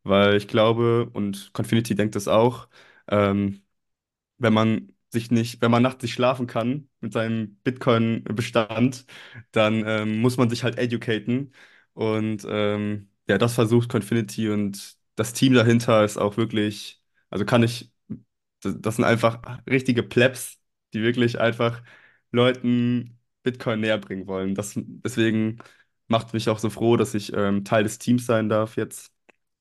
Weil 0.08 0.36
ich 0.36 0.48
glaube, 0.48 1.10
und 1.12 1.52
Confinity 1.52 1.94
denkt 1.94 2.14
das 2.16 2.28
auch, 2.28 2.68
ähm, 3.08 3.62
wenn 4.38 4.52
man 4.54 4.92
sich 5.10 5.30
nicht, 5.30 5.60
wenn 5.62 5.70
man 5.70 5.82
nachts 5.82 6.02
nicht 6.02 6.14
schlafen 6.14 6.46
kann 6.46 6.88
mit 7.00 7.12
seinem 7.12 7.56
Bitcoin-Bestand, 7.64 9.06
dann 9.52 9.84
ähm, 9.86 10.20
muss 10.20 10.36
man 10.36 10.50
sich 10.50 10.64
halt 10.64 10.78
educaten. 10.78 11.52
Und 11.94 12.46
ähm, 12.48 13.10
ja, 13.28 13.38
das 13.38 13.54
versucht 13.54 13.88
Confinity 13.88 14.50
und 14.50 14.96
das 15.16 15.32
Team 15.32 15.54
dahinter 15.54 16.04
ist 16.04 16.18
auch 16.18 16.36
wirklich, 16.36 17.02
also 17.30 17.44
kann 17.44 17.62
ich, 17.62 17.90
das, 18.62 18.96
sind 18.96 19.04
einfach 19.04 19.40
richtige 19.68 20.02
Plebs, 20.02 20.58
die 20.92 21.02
wirklich 21.02 21.40
einfach 21.40 21.82
Leuten 22.32 23.18
Bitcoin 23.42 23.80
näher 23.80 23.98
bringen 23.98 24.26
wollen. 24.26 24.54
Das, 24.54 24.74
deswegen 24.76 25.58
macht 26.08 26.32
mich 26.34 26.48
auch 26.48 26.58
so 26.58 26.70
froh, 26.70 26.96
dass 26.96 27.14
ich 27.14 27.32
ähm, 27.34 27.64
Teil 27.64 27.84
des 27.84 27.98
Teams 27.98 28.26
sein 28.26 28.48
darf 28.48 28.76
jetzt. 28.76 29.12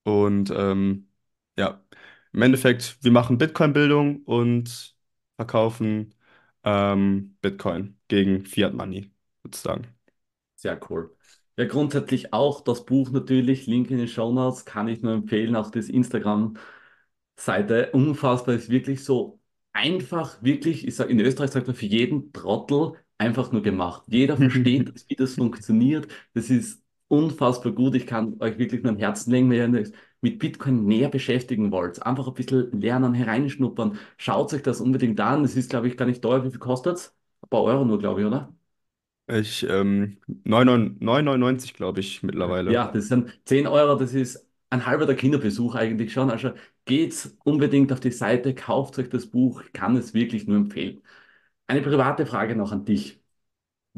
Und 0.07 0.51
ähm, 0.55 1.09
ja. 1.57 1.83
Im 2.31 2.41
Endeffekt, 2.41 3.03
wir 3.03 3.11
machen 3.11 3.37
Bitcoin-Bildung 3.37 4.23
und 4.23 4.95
verkaufen 5.35 6.15
ähm, 6.63 7.35
Bitcoin 7.41 7.99
gegen 8.07 8.45
Fiat 8.45 8.73
Money, 8.73 9.11
sozusagen. 9.43 9.87
Sehr 10.55 10.79
cool. 10.89 11.13
Ja, 11.57 11.65
grundsätzlich 11.65 12.31
auch 12.31 12.61
das 12.61 12.85
Buch 12.85 13.11
natürlich, 13.11 13.67
Link 13.67 13.91
in 13.91 13.97
den 13.97 14.07
Show 14.07 14.31
Notes, 14.31 14.63
kann 14.63 14.87
ich 14.87 15.01
nur 15.01 15.13
empfehlen, 15.13 15.57
auch 15.57 15.71
das 15.71 15.89
Instagram-Seite. 15.89 17.91
Unfassbar, 17.91 18.55
ist 18.55 18.69
wirklich 18.69 19.03
so 19.03 19.41
einfach, 19.73 20.41
wirklich, 20.41 20.87
ich 20.87 20.95
sage, 20.95 21.11
in 21.11 21.19
Österreich 21.19 21.51
sagt 21.51 21.67
man 21.67 21.75
für 21.75 21.85
jeden 21.85 22.31
Trottel 22.31 22.93
einfach 23.17 23.51
nur 23.51 23.61
gemacht. 23.61 24.03
Jeder 24.07 24.37
versteht, 24.41 24.93
wie 25.09 25.15
das 25.15 25.35
funktioniert. 25.35 26.07
Das 26.33 26.49
ist 26.49 26.81
unfassbar 27.07 27.71
gut. 27.73 27.95
Ich 27.95 28.07
kann 28.07 28.35
euch 28.41 28.57
wirklich 28.57 28.83
nur 28.83 28.91
am 28.93 28.97
Herzen 28.99 29.31
legen, 29.31 29.49
wenn 29.51 29.75
ihr 29.75 29.91
mit 30.21 30.39
Bitcoin 30.39 30.85
näher 30.85 31.09
beschäftigen 31.09 31.71
wollt. 31.71 32.03
Einfach 32.05 32.27
ein 32.27 32.33
bisschen 32.33 32.79
lernen, 32.81 33.13
hereinschnuppern. 33.13 33.97
Schaut 34.17 34.53
euch 34.53 34.63
das 34.63 34.81
unbedingt 34.81 35.19
an. 35.19 35.43
Es 35.45 35.55
ist, 35.55 35.69
glaube 35.69 35.87
ich, 35.87 35.97
gar 35.97 36.05
nicht 36.05 36.21
teuer. 36.21 36.43
Wie 36.43 36.49
viel 36.51 36.59
kostet 36.59 36.95
es? 36.97 37.15
Ein 37.43 37.49
paar 37.49 37.63
Euro 37.63 37.85
nur, 37.85 37.99
glaube 37.99 38.21
ich, 38.21 38.27
oder? 38.27 38.53
Ich, 39.29 39.63
ähm, 39.63 40.19
9,99 40.43 41.73
glaube 41.73 41.99
ich, 41.99 42.23
mittlerweile. 42.23 42.75
Ja, 42.75 42.91
das 42.91 43.07
sind 43.07 43.39
10 43.45 43.65
Euro, 43.67 43.95
das 43.97 44.13
ist 44.13 44.45
ein 44.69 44.85
halber 44.85 45.05
der 45.05 45.15
Kinderbesuch 45.15 45.75
eigentlich 45.75 46.11
schon. 46.13 46.29
Also 46.29 46.51
geht's 46.85 47.37
unbedingt 47.45 47.91
auf 47.93 47.99
die 48.01 48.11
Seite, 48.11 48.53
kauft 48.53 48.99
euch 48.99 49.09
das 49.09 49.27
Buch, 49.27 49.61
ich 49.63 49.71
kann 49.73 49.95
es 49.95 50.13
wirklich 50.13 50.47
nur 50.47 50.57
empfehlen. 50.57 51.01
Eine 51.67 51.81
private 51.81 52.25
Frage 52.25 52.55
noch 52.55 52.71
an 52.71 52.85
dich. 52.85 53.21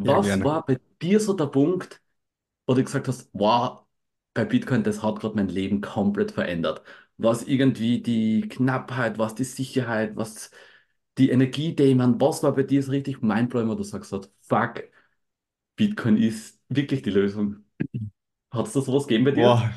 Ja, 0.04 0.18
Was 0.18 0.22
gerne. 0.22 0.46
war 0.46 0.66
bei 0.66 0.80
dir 1.02 1.20
so 1.20 1.34
der 1.34 1.48
Punkt, 1.48 2.02
wo 2.70 2.76
du 2.76 2.86
gesagt 2.86 3.10
hast, 3.10 3.30
wow, 3.34 3.86
bei 4.36 4.46
Bitcoin, 4.46 4.84
das 4.84 5.04
hat 5.04 5.20
gerade 5.22 5.36
mein 5.36 5.50
Leben 5.50 5.82
komplett 5.82 6.34
verändert? 6.34 6.84
Was 7.18 7.44
irgendwie 7.44 8.02
die 8.04 8.50
Knappheit, 8.50 9.18
was 9.20 9.36
die 9.36 9.46
Sicherheit, 9.46 10.16
was 10.18 10.52
die 11.18 11.32
Energiethemen, 11.32 12.22
was 12.22 12.44
war 12.44 12.56
bei 12.56 12.64
dir 12.64 12.84
so 12.84 12.92
richtig 12.92 13.22
mindblowing, 13.24 13.70
wo 13.70 13.76
du 13.76 13.84
sagst, 13.84 14.14
fuck, 14.42 14.84
Bitcoin 15.76 16.18
ist 16.18 16.60
wirklich 16.70 17.02
die 17.04 17.12
Lösung? 17.12 17.66
Hat 18.52 18.68
es 18.68 18.74
da 18.74 18.82
sowas 18.82 19.08
gegeben 19.08 19.26
bei 19.26 19.32
dir? 19.32 19.58
Boah, 19.58 19.74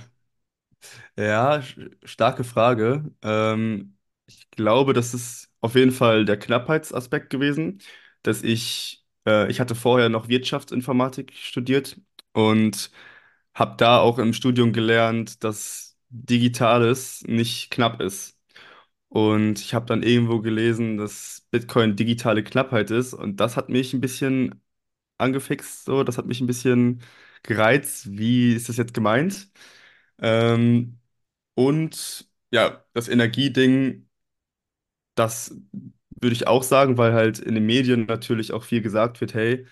ja, 1.16 1.62
starke 2.04 2.44
Frage. 2.44 3.10
Ähm, 3.22 3.96
ich 4.26 4.50
glaube, 4.50 4.92
das 4.92 5.14
ist 5.14 5.50
auf 5.60 5.74
jeden 5.74 5.92
Fall 5.92 6.24
der 6.24 6.38
Knappheitsaspekt 6.38 7.30
gewesen, 7.30 7.80
dass 8.22 8.42
ich, 8.42 9.04
äh, 9.26 9.50
ich 9.50 9.60
hatte 9.60 9.74
vorher 9.74 10.08
noch 10.08 10.28
Wirtschaftsinformatik 10.28 11.32
studiert 11.34 11.96
und 12.32 12.90
habe 13.54 13.76
da 13.78 13.98
auch 14.00 14.18
im 14.18 14.32
Studium 14.32 14.72
gelernt, 14.72 15.44
dass 15.44 15.96
Digitales 16.10 17.22
nicht 17.26 17.70
knapp 17.70 18.00
ist. 18.00 18.38
Und 19.08 19.60
ich 19.60 19.74
habe 19.74 19.86
dann 19.86 20.02
irgendwo 20.02 20.40
gelesen, 20.40 20.96
dass 20.98 21.46
Bitcoin 21.50 21.96
digitale 21.96 22.42
Knappheit 22.44 22.90
ist. 22.90 23.14
Und 23.14 23.36
das 23.40 23.56
hat 23.56 23.68
mich 23.68 23.92
ein 23.94 24.00
bisschen 24.00 24.62
angefixt, 25.18 25.84
so, 25.86 26.04
das 26.04 26.18
hat 26.18 26.26
mich 26.26 26.40
ein 26.40 26.46
bisschen 26.48 27.02
gereizt. 27.42 28.10
Wie 28.18 28.54
ist 28.54 28.68
das 28.68 28.76
jetzt 28.78 28.94
gemeint? 28.94 29.50
Ähm, 30.20 31.00
und 31.54 32.28
ja, 32.52 32.84
das 32.94 33.08
Energieding, 33.08 34.08
das 35.14 35.54
würde 36.20 36.34
ich 36.34 36.46
auch 36.46 36.62
sagen, 36.62 36.98
weil 36.98 37.12
halt 37.14 37.38
in 37.38 37.54
den 37.54 37.66
Medien 37.66 38.06
natürlich 38.06 38.52
auch 38.52 38.64
viel 38.64 38.80
gesagt 38.82 39.20
wird, 39.20 39.34
hey, 39.34 39.66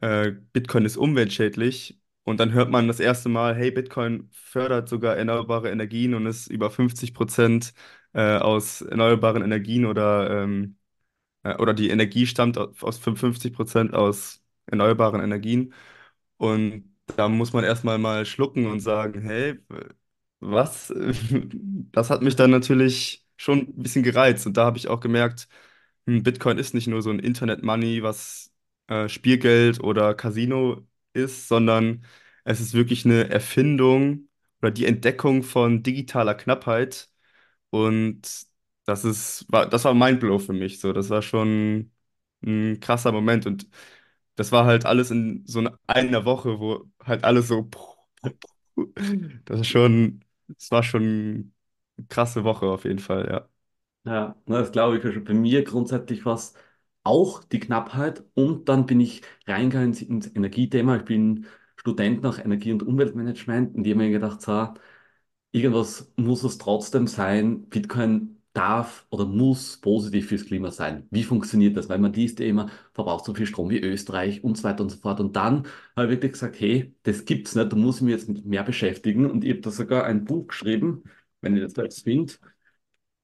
äh, 0.00 0.32
Bitcoin 0.52 0.84
ist 0.84 0.96
umweltschädlich. 0.96 2.00
Und 2.24 2.40
dann 2.40 2.52
hört 2.52 2.70
man 2.70 2.88
das 2.88 3.00
erste 3.00 3.28
Mal, 3.30 3.54
hey, 3.56 3.70
Bitcoin 3.70 4.28
fördert 4.32 4.88
sogar 4.88 5.16
erneuerbare 5.16 5.70
Energien 5.70 6.14
und 6.14 6.26
ist 6.26 6.48
über 6.48 6.70
50 6.70 7.14
Prozent 7.14 7.72
äh, 8.12 8.36
aus 8.38 8.82
erneuerbaren 8.82 9.42
Energien 9.42 9.86
oder, 9.86 10.42
ähm, 10.44 10.76
äh, 11.44 11.56
oder 11.56 11.74
die 11.74 11.90
Energie 11.90 12.26
stammt 12.26 12.58
au- 12.58 12.72
aus 12.82 12.98
55 12.98 13.52
Prozent 13.54 13.94
aus 13.94 14.42
erneuerbaren 14.66 15.22
Energien. 15.22 15.74
Und 16.38 16.94
da 17.16 17.28
muss 17.28 17.52
man 17.52 17.64
erstmal 17.64 17.98
mal 17.98 18.26
schlucken 18.26 18.66
und 18.66 18.80
sagen, 18.80 19.22
hey, 19.22 19.58
was? 20.40 20.92
Das 21.92 22.10
hat 22.10 22.22
mich 22.22 22.36
dann 22.36 22.50
natürlich 22.50 23.26
schon 23.36 23.60
ein 23.60 23.82
bisschen 23.82 24.02
gereizt. 24.02 24.46
Und 24.46 24.56
da 24.56 24.64
habe 24.66 24.78
ich 24.78 24.88
auch 24.88 25.00
gemerkt, 25.00 25.48
hm, 26.06 26.22
Bitcoin 26.22 26.58
ist 26.58 26.74
nicht 26.74 26.86
nur 26.88 27.02
so 27.02 27.10
ein 27.10 27.18
Internet-Money, 27.20 28.02
was 28.02 28.52
äh, 28.88 29.08
Spielgeld 29.08 29.80
oder 29.82 30.14
Casino 30.14 30.86
ist, 31.14 31.48
sondern 31.48 32.04
es 32.44 32.60
ist 32.60 32.74
wirklich 32.74 33.04
eine 33.04 33.30
Erfindung 33.30 34.28
oder 34.62 34.70
die 34.70 34.86
Entdeckung 34.86 35.42
von 35.42 35.82
digitaler 35.82 36.34
Knappheit. 36.34 37.10
Und 37.70 38.46
das 38.86 39.04
ist, 39.04 39.46
war, 39.50 39.68
das 39.68 39.84
war 39.84 39.94
Mindblow 39.94 40.38
für 40.38 40.52
mich. 40.52 40.80
So, 40.80 40.92
das 40.92 41.10
war 41.10 41.22
schon 41.22 41.92
ein 42.44 42.80
krasser 42.80 43.12
Moment. 43.12 43.46
Und 43.46 43.68
das 44.36 44.52
war 44.52 44.64
halt 44.66 44.86
alles 44.86 45.10
in 45.10 45.44
so 45.46 45.62
einer 45.86 46.24
Woche, 46.24 46.60
wo 46.60 46.90
halt 47.04 47.24
alles 47.24 47.48
so. 47.48 47.68
Das 49.44 49.60
ist 49.60 49.68
schon, 49.68 50.24
das 50.48 50.70
war 50.70 50.82
schon 50.82 51.52
eine 51.96 52.06
krasse 52.08 52.44
Woche 52.44 52.66
auf 52.66 52.84
jeden 52.84 52.98
Fall, 53.00 53.28
ja. 53.30 53.48
Ja, 54.04 54.36
na, 54.46 54.60
das 54.60 54.72
glaube 54.72 54.98
ich. 54.98 55.04
Also 55.04 55.20
bei 55.22 55.34
mir 55.34 55.64
grundsätzlich 55.64 56.24
war 56.24 56.34
es 56.34 56.54
auch 57.08 57.44
die 57.44 57.60
Knappheit 57.60 58.24
und 58.34 58.68
dann 58.68 58.86
bin 58.86 59.00
ich 59.00 59.22
reingegangen 59.46 59.90
ins 59.90 60.02
ins 60.02 60.26
Energiethema. 60.36 60.96
Ich 60.96 61.04
bin 61.04 61.46
Student 61.76 62.22
nach 62.22 62.38
Energie- 62.44 62.72
und 62.72 62.82
Umweltmanagement 62.82 63.74
und 63.76 63.84
die 63.84 63.92
haben 63.92 63.98
mir 63.98 64.10
gedacht, 64.10 64.42
so, 64.42 64.74
irgendwas 65.52 66.12
muss 66.16 66.44
es 66.44 66.58
trotzdem 66.58 67.06
sein. 67.06 67.68
Bitcoin 67.68 68.42
darf 68.52 69.06
oder 69.10 69.24
muss 69.26 69.76
positiv 69.80 70.28
fürs 70.28 70.44
Klima 70.46 70.70
sein. 70.70 71.06
Wie 71.10 71.22
funktioniert 71.24 71.76
das? 71.76 71.88
Weil 71.88 71.98
man 71.98 72.12
liest 72.12 72.40
ja 72.40 72.46
immer, 72.46 72.70
verbraucht 72.92 73.24
so 73.24 73.34
viel 73.34 73.46
Strom 73.46 73.70
wie 73.70 73.78
Österreich 73.80 74.42
und 74.44 74.56
so 74.58 74.64
weiter 74.64 74.82
und 74.82 74.90
so 74.90 74.98
fort. 74.98 75.20
Und 75.20 75.36
dann 75.36 75.66
habe 75.96 76.06
ich 76.06 76.10
wirklich 76.12 76.32
gesagt, 76.32 76.58
hey, 76.60 76.94
das 77.04 77.24
gibt's 77.24 77.54
nicht, 77.54 77.72
da 77.72 77.76
muss 77.76 77.96
ich 77.96 78.02
mich 78.02 78.12
jetzt 78.12 78.28
mit 78.28 78.44
mehr 78.46 78.64
beschäftigen. 78.64 79.26
Und 79.30 79.44
ich 79.44 79.50
habe 79.50 79.60
da 79.60 79.70
sogar 79.70 80.04
ein 80.04 80.24
Buch 80.24 80.48
geschrieben, 80.48 81.04
wenn 81.40 81.56
ich 81.56 81.62
das 81.62 81.74
jetzt 81.76 82.02
finde. 82.04 82.34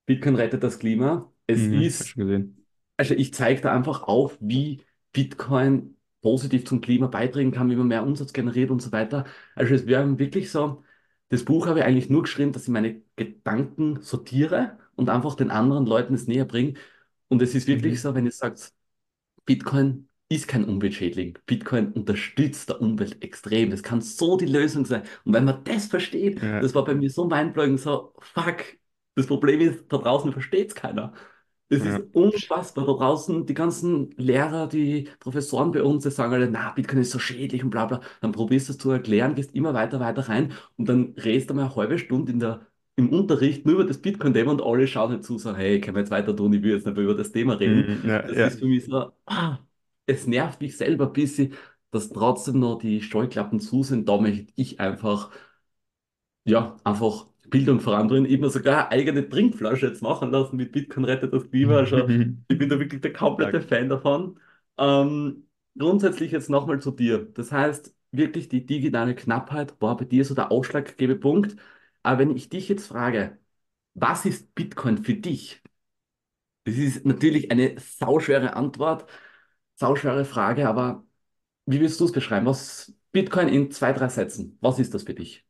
Bitcoin 0.07 0.37
rettet 0.37 0.62
das 0.62 0.79
Klima. 0.79 1.31
Es 1.47 1.67
Mhm, 1.67 1.73
ist. 1.73 2.17
Also 2.97 3.15
ich 3.15 3.35
zeige 3.35 3.61
da 3.61 3.73
einfach 3.75 4.03
auf, 4.05 4.37
wie 4.41 4.83
Bitcoin 5.13 5.97
positiv 6.23 6.65
zum 6.67 6.81
Klima 6.81 7.07
beitragen 7.07 7.53
kann, 7.53 7.71
wie 7.71 7.77
man 7.77 7.89
mehr 7.89 8.03
Umsatz 8.05 8.33
generiert 8.33 8.71
und 8.71 8.81
so 8.81 8.93
weiter. 8.93 9.25
Also 9.55 9.75
es 9.75 9.87
wäre 9.87 10.19
wirklich 10.19 10.51
so, 10.51 10.83
das 11.29 11.45
Buch 11.45 11.67
habe 11.67 11.81
ich 11.81 11.85
eigentlich 11.85 12.09
nur 12.11 12.23
geschrieben, 12.23 12.53
dass 12.53 12.63
ich 12.65 12.69
meine 12.69 13.03
Gedanken 13.17 14.01
sortiere 14.03 14.79
und 14.95 15.11
einfach 15.11 15.35
den 15.35 15.51
anderen 15.51 15.87
Leuten 15.87 16.15
es 16.15 16.27
näher 16.27 16.45
bringe. 16.45 16.75
Und 17.29 17.43
es 17.43 17.55
ist 17.55 17.67
wirklich 17.67 17.95
Mhm. 17.95 17.99
so, 17.99 18.15
wenn 18.15 18.25
ihr 18.27 18.33
sagt, 18.33 18.73
Bitcoin 19.47 20.09
ist 20.29 20.49
kein 20.49 20.65
Umweltschädling. 20.65 21.39
Bitcoin 21.47 21.93
unterstützt 21.93 22.71
der 22.71 22.81
Umwelt 22.81 23.23
extrem. 23.23 23.71
Das 23.71 23.83
kann 23.83 24.01
so 24.01 24.37
die 24.37 24.47
Lösung 24.47 24.85
sein. 24.87 25.03
Und 25.25 25.33
wenn 25.35 25.45
man 25.45 25.65
das 25.65 25.87
versteht, 25.87 26.41
Ja, 26.43 26.61
das 26.61 26.75
war 26.75 26.85
bei 26.85 26.95
mir 26.95 27.11
so 27.11 27.27
mindblowing, 27.27 27.79
so, 27.79 28.15
fuck, 28.21 28.65
das 29.15 29.27
Problem 29.27 29.61
ist, 29.61 29.85
da 29.93 29.99
draußen 29.99 30.33
versteht 30.33 30.69
es 30.71 30.75
keiner. 30.75 31.13
Es 31.75 31.85
ist 31.85 31.99
ja, 31.99 32.00
unfassbar. 32.12 32.87
Da 32.87 32.93
draußen, 32.93 33.47
die 33.47 33.54
ganzen 33.54 34.11
Lehrer, 34.16 34.69
die 34.69 35.09
Professoren 35.21 35.73
bei 35.73 35.83
uns, 35.83 36.04
die 36.04 36.11
sagen 36.11 36.33
alle, 36.33 36.50
na, 36.50 36.73
Bitcoin 36.73 37.00
ist 37.00 37.11
so 37.11 37.19
schädlich 37.19 37.64
und 37.64 37.71
bla 37.71 37.87
bla. 37.87 38.00
Dann 38.21 38.33
probierst 38.33 38.69
du 38.69 38.73
es 38.73 38.78
zu 38.78 38.90
erklären, 38.90 39.35
gehst 39.35 39.54
immer 39.54 39.75
weiter, 39.75 40.00
weiter 40.00 40.28
rein 40.28 40.52
und 40.76 40.88
dann 40.88 41.14
redest 41.16 41.50
du 41.50 41.54
mal 41.54 41.64
eine 41.66 41.76
halbe 41.76 41.99
Stunde 41.99 42.33
in 42.33 42.40
der 42.40 42.66
im 42.97 43.09
Unterricht 43.11 43.66
nur 43.66 43.75
über 43.75 43.85
das 43.85 43.99
Bitcoin-Thema 43.99 44.52
und 44.52 44.62
alle 44.62 44.87
schauen 44.87 45.11
halt 45.11 45.25
zu, 45.25 45.37
so, 45.37 45.57
hey, 45.57 45.81
können 45.81 45.97
wir 45.97 46.02
jetzt 46.02 46.11
weiter 46.12 46.37
tun, 46.37 46.52
ich 46.52 46.62
will 46.62 46.75
jetzt 46.75 46.87
nicht 46.87 46.95
mehr 46.95 47.04
über 47.04 47.14
das 47.14 47.33
Thema 47.33 47.54
reden. 47.54 47.88
Mm, 48.02 48.09
ja, 48.09 48.23
Das 48.23 48.37
ja. 48.37 48.47
ist 48.47 48.59
für 48.61 48.66
mich 48.66 48.85
so, 48.85 49.11
ah, 49.26 49.59
es 50.07 50.26
nervt 50.28 50.61
mich 50.61 50.76
selber 50.76 51.07
ein 51.09 51.12
bisschen, 51.12 51.54
dass 51.90 52.09
trotzdem 52.11 52.61
noch 52.61 52.78
die 52.78 53.02
Scheuklappen 53.02 53.59
zu 53.61 53.83
sind. 53.83 54.09
Da 54.09 54.19
möchte 54.21 54.52
ich 54.57 54.78
einfach 54.81 55.31
ja, 56.45 56.76
einfach 56.85 57.26
Bildung 57.51 57.81
voranbringen. 57.81 58.27
Ich 58.27 58.33
habe 58.33 58.43
mir 58.43 58.51
sogar 58.51 58.91
eine 58.91 59.01
eigene 59.01 59.29
Trinkflasche 59.29 59.87
jetzt 59.87 60.03
machen 60.03 60.31
lassen 60.31 60.57
mit 60.57 60.73
Bitcoin 60.73 61.05
rettet 61.05 61.33
das 61.33 61.49
Klima. 61.51 61.79
Also 61.79 62.09
ich 62.49 62.59
bin 62.59 62.69
da 62.69 62.79
wirklich 62.79 63.01
der 63.01 63.13
komplette. 63.13 63.61
Fan 63.61 63.89
davon. 63.89 64.39
Ähm, 64.79 65.47
grundsätzlich 65.79 66.33
jetzt 66.33 66.51
nochmal 66.51 66.81
zu 66.81 66.91
dir. 66.91 67.27
Das 67.35 67.53
heißt, 67.53 67.95
wirklich 68.13 68.49
die 68.49 68.67
digitale 68.67 69.15
Knappheit 69.15 69.81
war 69.81 69.97
bei 69.97 70.05
dir 70.05 70.25
so 70.25 70.35
der 70.35 70.51
ausschlaggebende 70.51 71.21
Punkt. 71.21 71.57
Aber 72.03 72.19
wenn 72.19 72.37
ich 72.37 72.49
dich 72.49 72.69
jetzt 72.69 72.87
frage, 72.87 73.39
was 73.95 74.25
ist 74.27 74.55
Bitcoin 74.55 74.99
für 74.99 75.15
dich? 75.15 75.63
Das 76.65 76.77
ist 76.77 77.05
natürlich 77.05 77.51
eine 77.51 77.79
sauschwere 77.79 78.55
Antwort, 78.57 79.07
sauschwere 79.77 80.25
Frage, 80.25 80.69
aber 80.69 81.07
wie 81.67 81.81
willst 81.81 82.01
du 82.01 82.07
es 82.07 82.13
beschreiben? 82.13 82.47
Was 82.47 82.95
Bitcoin 83.13 83.49
in 83.49 83.71
zwei, 83.71 83.93
drei 83.93 84.09
Sätzen? 84.09 84.59
Was 84.61 84.79
ist 84.79 84.95
das 84.95 85.05
für 85.05 85.15
dich? 85.15 85.47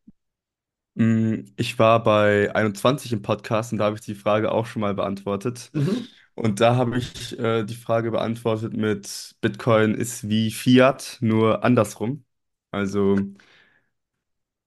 Mm, 0.95 1.45
Ich 1.57 1.79
war 1.79 2.03
bei 2.03 2.55
21 2.55 3.13
im 3.13 3.23
Podcast 3.23 3.73
und 3.73 3.79
da 3.79 3.87
habe 3.87 3.97
ich 3.97 4.03
die 4.03 4.15
Frage 4.15 4.53
auch 4.53 4.67
schon 4.67 4.81
mal 4.81 4.95
beantwortet. 4.95 5.71
Mhm. 5.73 6.07
Und 6.35 6.61
da 6.61 6.77
habe 6.77 6.99
ich 6.99 7.39
äh, 7.39 7.65
die 7.65 7.75
Frage 7.77 8.11
beantwortet 8.11 8.73
mit 8.75 9.37
Bitcoin 9.41 9.95
ist 9.95 10.29
wie 10.29 10.51
Fiat, 10.51 11.19
nur 11.21 11.65
andersrum. 11.65 12.25
Also 12.73 13.17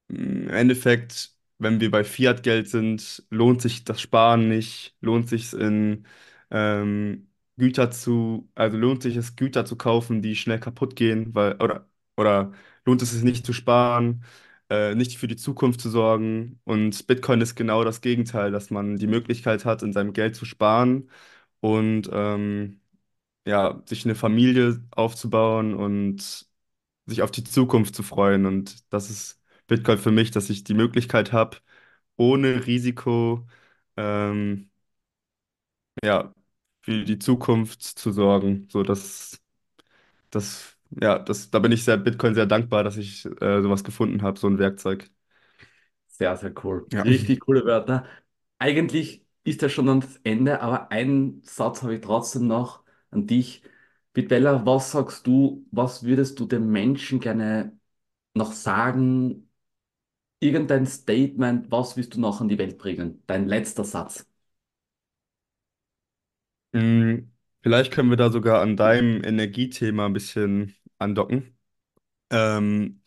Im 0.07 0.50
Endeffekt, 0.50 1.36
wenn 1.60 1.79
wir 1.81 1.91
bei 1.91 2.03
Fiat-Geld 2.03 2.69
sind, 2.69 3.24
lohnt 3.29 3.62
sich 3.62 3.84
das 3.84 4.00
Sparen 4.01 4.48
nicht, 4.48 4.96
lohnt 5.01 5.27
sich 5.29 5.46
es 5.48 5.53
in 5.53 6.05
ähm, 6.51 7.29
Güter 7.57 7.91
zu, 7.91 8.50
also 8.55 8.77
lohnt 8.77 9.03
sich 9.03 9.15
es, 9.17 9.36
Güter 9.36 9.65
zu 9.65 9.75
kaufen, 9.75 10.22
die 10.22 10.36
schnell 10.36 10.60
kaputt 10.60 10.96
gehen, 10.96 11.34
weil, 11.36 11.55
oder, 11.62 11.89
oder 12.15 12.53
lohnt 12.86 13.01
es 13.01 13.12
sich 13.12 13.24
nicht 13.24 13.46
zu 13.46 13.51
sparen, 13.53 14.24
äh, 14.69 14.95
nicht 14.95 15.17
für 15.17 15.27
die 15.27 15.36
Zukunft 15.38 15.81
zu 15.81 15.89
sorgen. 15.89 16.59
Und 16.65 17.07
Bitcoin 17.07 17.41
ist 17.41 17.55
genau 17.55 17.83
das 17.83 18.01
Gegenteil, 18.01 18.51
dass 18.51 18.69
man 18.69 18.97
die 18.97 19.07
Möglichkeit 19.07 19.65
hat, 19.65 19.83
in 19.83 19.93
seinem 19.93 20.13
Geld 20.13 20.36
zu 20.36 20.45
sparen 20.45 21.09
und 21.62 22.09
ähm, 22.13 22.81
ja, 23.47 23.81
sich 23.88 24.05
eine 24.05 24.15
Familie 24.15 24.83
aufzubauen 24.91 25.74
und 25.75 26.47
sich 27.05 27.21
auf 27.24 27.31
die 27.31 27.43
Zukunft 27.43 27.95
zu 27.95 28.03
freuen. 28.03 28.45
Und 28.45 28.91
das 28.93 29.09
ist 29.09 29.41
Bitcoin 29.67 29.97
für 30.00 30.12
mich, 30.12 30.31
dass 30.31 30.50
ich 30.50 30.63
die 30.63 30.74
Möglichkeit 30.75 31.33
habe, 31.33 31.57
ohne 32.17 32.65
Risiko, 32.67 33.47
ähm, 33.97 34.69
ja, 36.03 36.33
für 36.81 37.03
die 37.05 37.19
Zukunft 37.19 37.81
zu 37.83 38.12
sorgen. 38.12 38.67
So, 38.71 38.83
dass 38.83 39.41
das, 40.31 40.76
ja, 40.91 41.20
das, 41.20 41.50
da 41.51 41.60
bin 41.60 41.72
ich 41.72 41.84
sehr 41.84 41.98
Bitcoin 41.98 42.36
sehr 42.36 42.46
dankbar, 42.46 42.84
dass 42.84 42.98
ich 42.98 43.25
äh, 43.41 43.62
sowas 43.62 43.84
gefunden 43.84 44.22
habe, 44.22 44.39
so 44.39 44.48
ein 44.48 44.60
Werkzeug. 44.60 45.10
Sehr, 46.08 46.36
sehr 46.38 46.53
cool. 46.63 46.89
Ja. 46.91 47.03
Richtig 47.03 47.41
coole 47.41 47.65
Wörter. 47.65 48.06
Eigentlich 48.60 49.25
ist 49.44 49.62
das 49.62 49.72
schon 49.72 49.88
an 49.89 50.01
das 50.01 50.17
Ende, 50.24 50.62
aber 50.62 50.91
einen 50.91 51.41
Satz 51.44 51.84
habe 51.84 51.96
ich 51.96 52.01
trotzdem 52.01 52.48
noch 52.48 52.84
an 53.12 53.27
dich. 53.27 53.62
Bitbella, 54.13 54.65
was 54.65 54.91
sagst 54.91 55.27
du, 55.27 55.65
was 55.72 56.03
würdest 56.03 56.39
du 56.39 56.46
den 56.48 56.70
Menschen 56.72 57.20
gerne 57.20 57.77
noch 58.34 58.51
sagen? 58.53 59.50
Irgendein 60.39 60.86
Statement, 60.88 61.72
was 61.72 61.98
willst 61.98 62.15
du 62.15 62.22
noch 62.22 62.41
an 62.41 62.50
die 62.50 62.58
Welt 62.60 62.77
bringen? 62.79 63.24
Dein 63.27 63.48
letzter 63.48 63.84
Satz. 63.86 64.27
Mm, 66.74 67.27
Vielleicht 67.67 67.91
können 67.91 68.09
wir 68.09 68.15
da 68.17 68.29
sogar 68.31 68.62
an 68.62 68.77
deinem 68.77 69.21
Energiethema 69.25 70.06
ein 70.06 70.13
bisschen 70.13 70.73
andocken. 70.99 71.58
Ähm, 72.32 73.01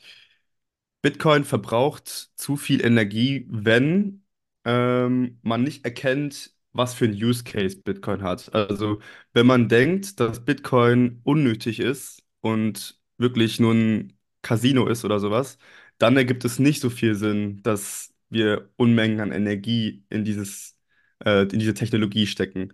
Bitcoin 1.03 1.45
verbraucht 1.45 2.09
zu 2.37 2.57
viel 2.57 2.85
Energie, 2.85 3.47
wenn 3.51 4.23
ähm, 4.65 5.39
man 5.43 5.63
nicht 5.63 5.85
erkennt, 5.85 6.55
was 6.73 6.93
für 6.95 7.07
ein 7.07 7.13
Use 7.15 7.43
Case 7.45 7.77
Bitcoin 7.81 8.23
hat. 8.23 8.55
Also 8.55 9.01
wenn 9.33 9.47
man 9.47 9.69
denkt, 9.69 10.21
dass 10.21 10.45
Bitcoin 10.45 11.21
unnötig 11.25 11.81
ist 11.81 12.23
und 12.41 12.99
wirklich 13.17 13.59
nur 13.61 13.73
ein 13.75 14.13
Casino 14.43 14.87
ist 14.89 15.05
oder 15.05 15.21
sowas, 15.21 15.57
dann 15.99 16.17
ergibt 16.17 16.45
es 16.45 16.59
nicht 16.59 16.81
so 16.81 16.91
viel 16.91 17.15
Sinn, 17.15 17.63
dass 17.63 18.13
wir 18.29 18.71
Unmengen 18.77 19.21
an 19.21 19.33
Energie 19.33 20.05
in 20.11 20.25
dieses, 20.25 20.77
äh, 21.25 21.43
in 21.45 21.59
diese 21.59 21.75
Technologie 21.75 22.27
stecken. 22.27 22.73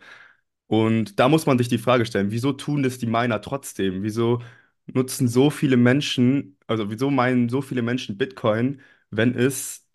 Und 0.69 1.19
da 1.21 1.29
muss 1.29 1.47
man 1.47 1.59
sich 1.59 1.69
die 1.69 1.79
Frage 1.79 2.07
stellen, 2.07 2.31
wieso 2.31 2.53
tun 2.53 2.83
das 2.83 2.99
die 2.99 3.07
Miner 3.07 3.41
trotzdem? 3.41 4.03
Wieso 4.03 4.43
nutzen 4.87 5.29
so 5.29 5.51
viele 5.51 5.77
Menschen, 5.77 6.57
also 6.67 6.91
wieso 6.91 7.11
meinen 7.11 7.49
so 7.49 7.63
viele 7.63 7.83
Menschen 7.83 8.19
Bitcoin, 8.19 8.81
wenn 9.11 9.35
es 9.37 9.87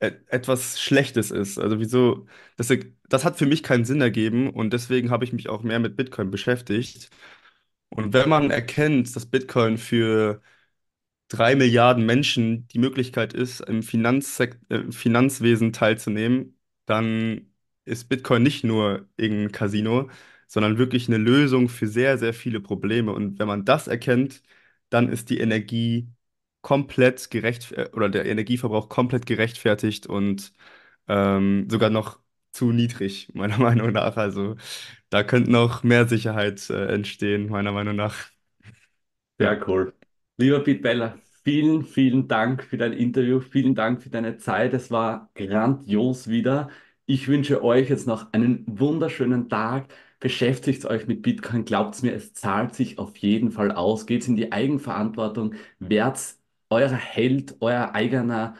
e 0.00 0.12
etwas 0.28 0.80
Schlechtes 0.80 1.30
ist? 1.30 1.58
Also 1.58 1.80
wieso, 1.80 2.26
das, 2.56 2.68
das 3.08 3.24
hat 3.24 3.38
für 3.38 3.46
mich 3.46 3.62
keinen 3.62 3.84
Sinn 3.84 4.00
ergeben 4.00 4.50
und 4.50 4.72
deswegen 4.72 5.10
habe 5.10 5.24
ich 5.24 5.32
mich 5.32 5.48
auch 5.48 5.62
mehr 5.62 5.78
mit 5.80 5.96
Bitcoin 5.96 6.30
beschäftigt. 6.30 7.10
Und 7.90 8.12
wenn 8.14 8.28
man 8.28 8.50
erkennt, 8.50 9.14
dass 9.16 9.26
Bitcoin 9.26 9.78
für 9.78 10.42
drei 11.28 11.54
Milliarden 11.56 12.04
Menschen 12.06 12.68
die 12.68 12.78
Möglichkeit 12.78 13.32
ist, 13.34 13.60
im 13.60 13.82
Finanzsek 13.82 14.58
äh, 14.68 14.90
Finanzwesen 14.92 15.72
teilzunehmen, 15.72 16.58
dann 16.86 17.49
ist 17.90 18.08
Bitcoin 18.08 18.42
nicht 18.42 18.64
nur 18.64 19.08
irgendein 19.16 19.52
Casino, 19.52 20.10
sondern 20.48 20.78
wirklich 20.78 21.08
eine 21.08 21.18
Lösung 21.18 21.68
für 21.68 21.86
sehr, 21.88 22.18
sehr 22.18 22.34
viele 22.34 22.60
Probleme. 22.60 23.12
Und 23.12 23.38
wenn 23.38 23.48
man 23.48 23.64
das 23.64 23.88
erkennt, 23.88 24.42
dann 24.90 25.08
ist 25.08 25.30
die 25.30 25.40
Energie 25.40 26.08
komplett 26.62 27.30
gerecht 27.30 27.72
äh, 27.72 27.90
oder 27.94 28.08
der 28.08 28.26
Energieverbrauch 28.26 28.88
komplett 28.88 29.26
gerechtfertigt 29.26 30.06
und 30.06 30.52
ähm, 31.08 31.68
sogar 31.70 31.90
noch 31.90 32.20
zu 32.52 32.72
niedrig, 32.72 33.30
meiner 33.34 33.58
Meinung 33.58 33.92
nach. 33.92 34.16
Also 34.16 34.56
da 35.10 35.22
könnte 35.24 35.50
noch 35.52 35.82
mehr 35.84 36.08
Sicherheit 36.08 36.68
äh, 36.70 36.86
entstehen, 36.94 37.48
meiner 37.50 37.72
Meinung 37.72 37.96
nach. 37.96 38.16
Ja, 39.38 39.58
cool. 39.66 39.94
Lieber 40.36 40.60
Pete 40.62 40.80
Beller, 40.82 41.18
vielen, 41.44 41.84
vielen 41.84 42.28
Dank 42.28 42.62
für 42.62 42.76
dein 42.76 42.92
Interview, 42.92 43.40
vielen 43.40 43.74
Dank 43.74 44.02
für 44.02 44.10
deine 44.10 44.36
Zeit. 44.38 44.74
Es 44.74 44.90
war 44.90 45.30
grandios 45.34 46.28
wieder. 46.28 46.70
Ich 47.10 47.26
wünsche 47.26 47.64
euch 47.64 47.88
jetzt 47.90 48.06
noch 48.06 48.32
einen 48.32 48.64
wunderschönen 48.78 49.48
Tag. 49.48 49.92
Beschäftigt 50.20 50.84
euch 50.86 51.08
mit 51.08 51.22
Bitcoin. 51.22 51.64
Glaubt 51.64 52.00
mir, 52.04 52.12
es 52.14 52.34
zahlt 52.34 52.74
sich 52.76 52.98
auf 52.98 53.16
jeden 53.16 53.50
Fall 53.50 53.72
aus. 53.72 54.06
Geht 54.06 54.28
in 54.28 54.36
die 54.36 54.52
Eigenverantwortung. 54.52 55.54
Werdet 55.80 56.36
euer 56.70 56.90
Held, 56.90 57.56
euer 57.60 57.94
eigener 57.94 58.54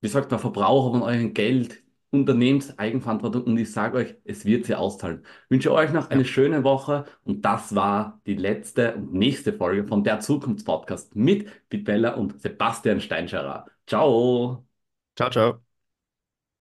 wie 0.00 0.08
sagt 0.08 0.30
man, 0.30 0.40
Verbraucher 0.40 0.92
von 0.92 1.02
eurem 1.02 1.34
Geld, 1.34 1.82
unternehmt 2.10 2.74
Eigenverantwortung 2.78 3.44
und 3.44 3.58
ich 3.58 3.72
sage 3.72 3.98
euch, 3.98 4.16
es 4.24 4.44
wird 4.44 4.66
sie 4.66 4.74
auszahlen. 4.74 5.24
Ich 5.46 5.50
wünsche 5.50 5.72
euch 5.72 5.92
noch 5.92 6.10
eine 6.10 6.22
ja. 6.22 6.28
schöne 6.28 6.64
Woche 6.64 7.06
und 7.24 7.44
das 7.44 7.74
war 7.74 8.20
die 8.26 8.34
letzte 8.34 8.96
und 8.96 9.14
nächste 9.14 9.52
Folge 9.52 9.84
von 9.86 10.04
der 10.04 10.20
Zukunftspodcast 10.20 11.16
mit 11.16 11.68
Pete 11.70 11.84
Beller 11.84 12.18
und 12.18 12.40
Sebastian 12.42 13.00
Steinscherer. 13.00 13.66
Ciao! 13.86 14.66
Ciao, 15.16 15.30
ciao. 15.30 15.71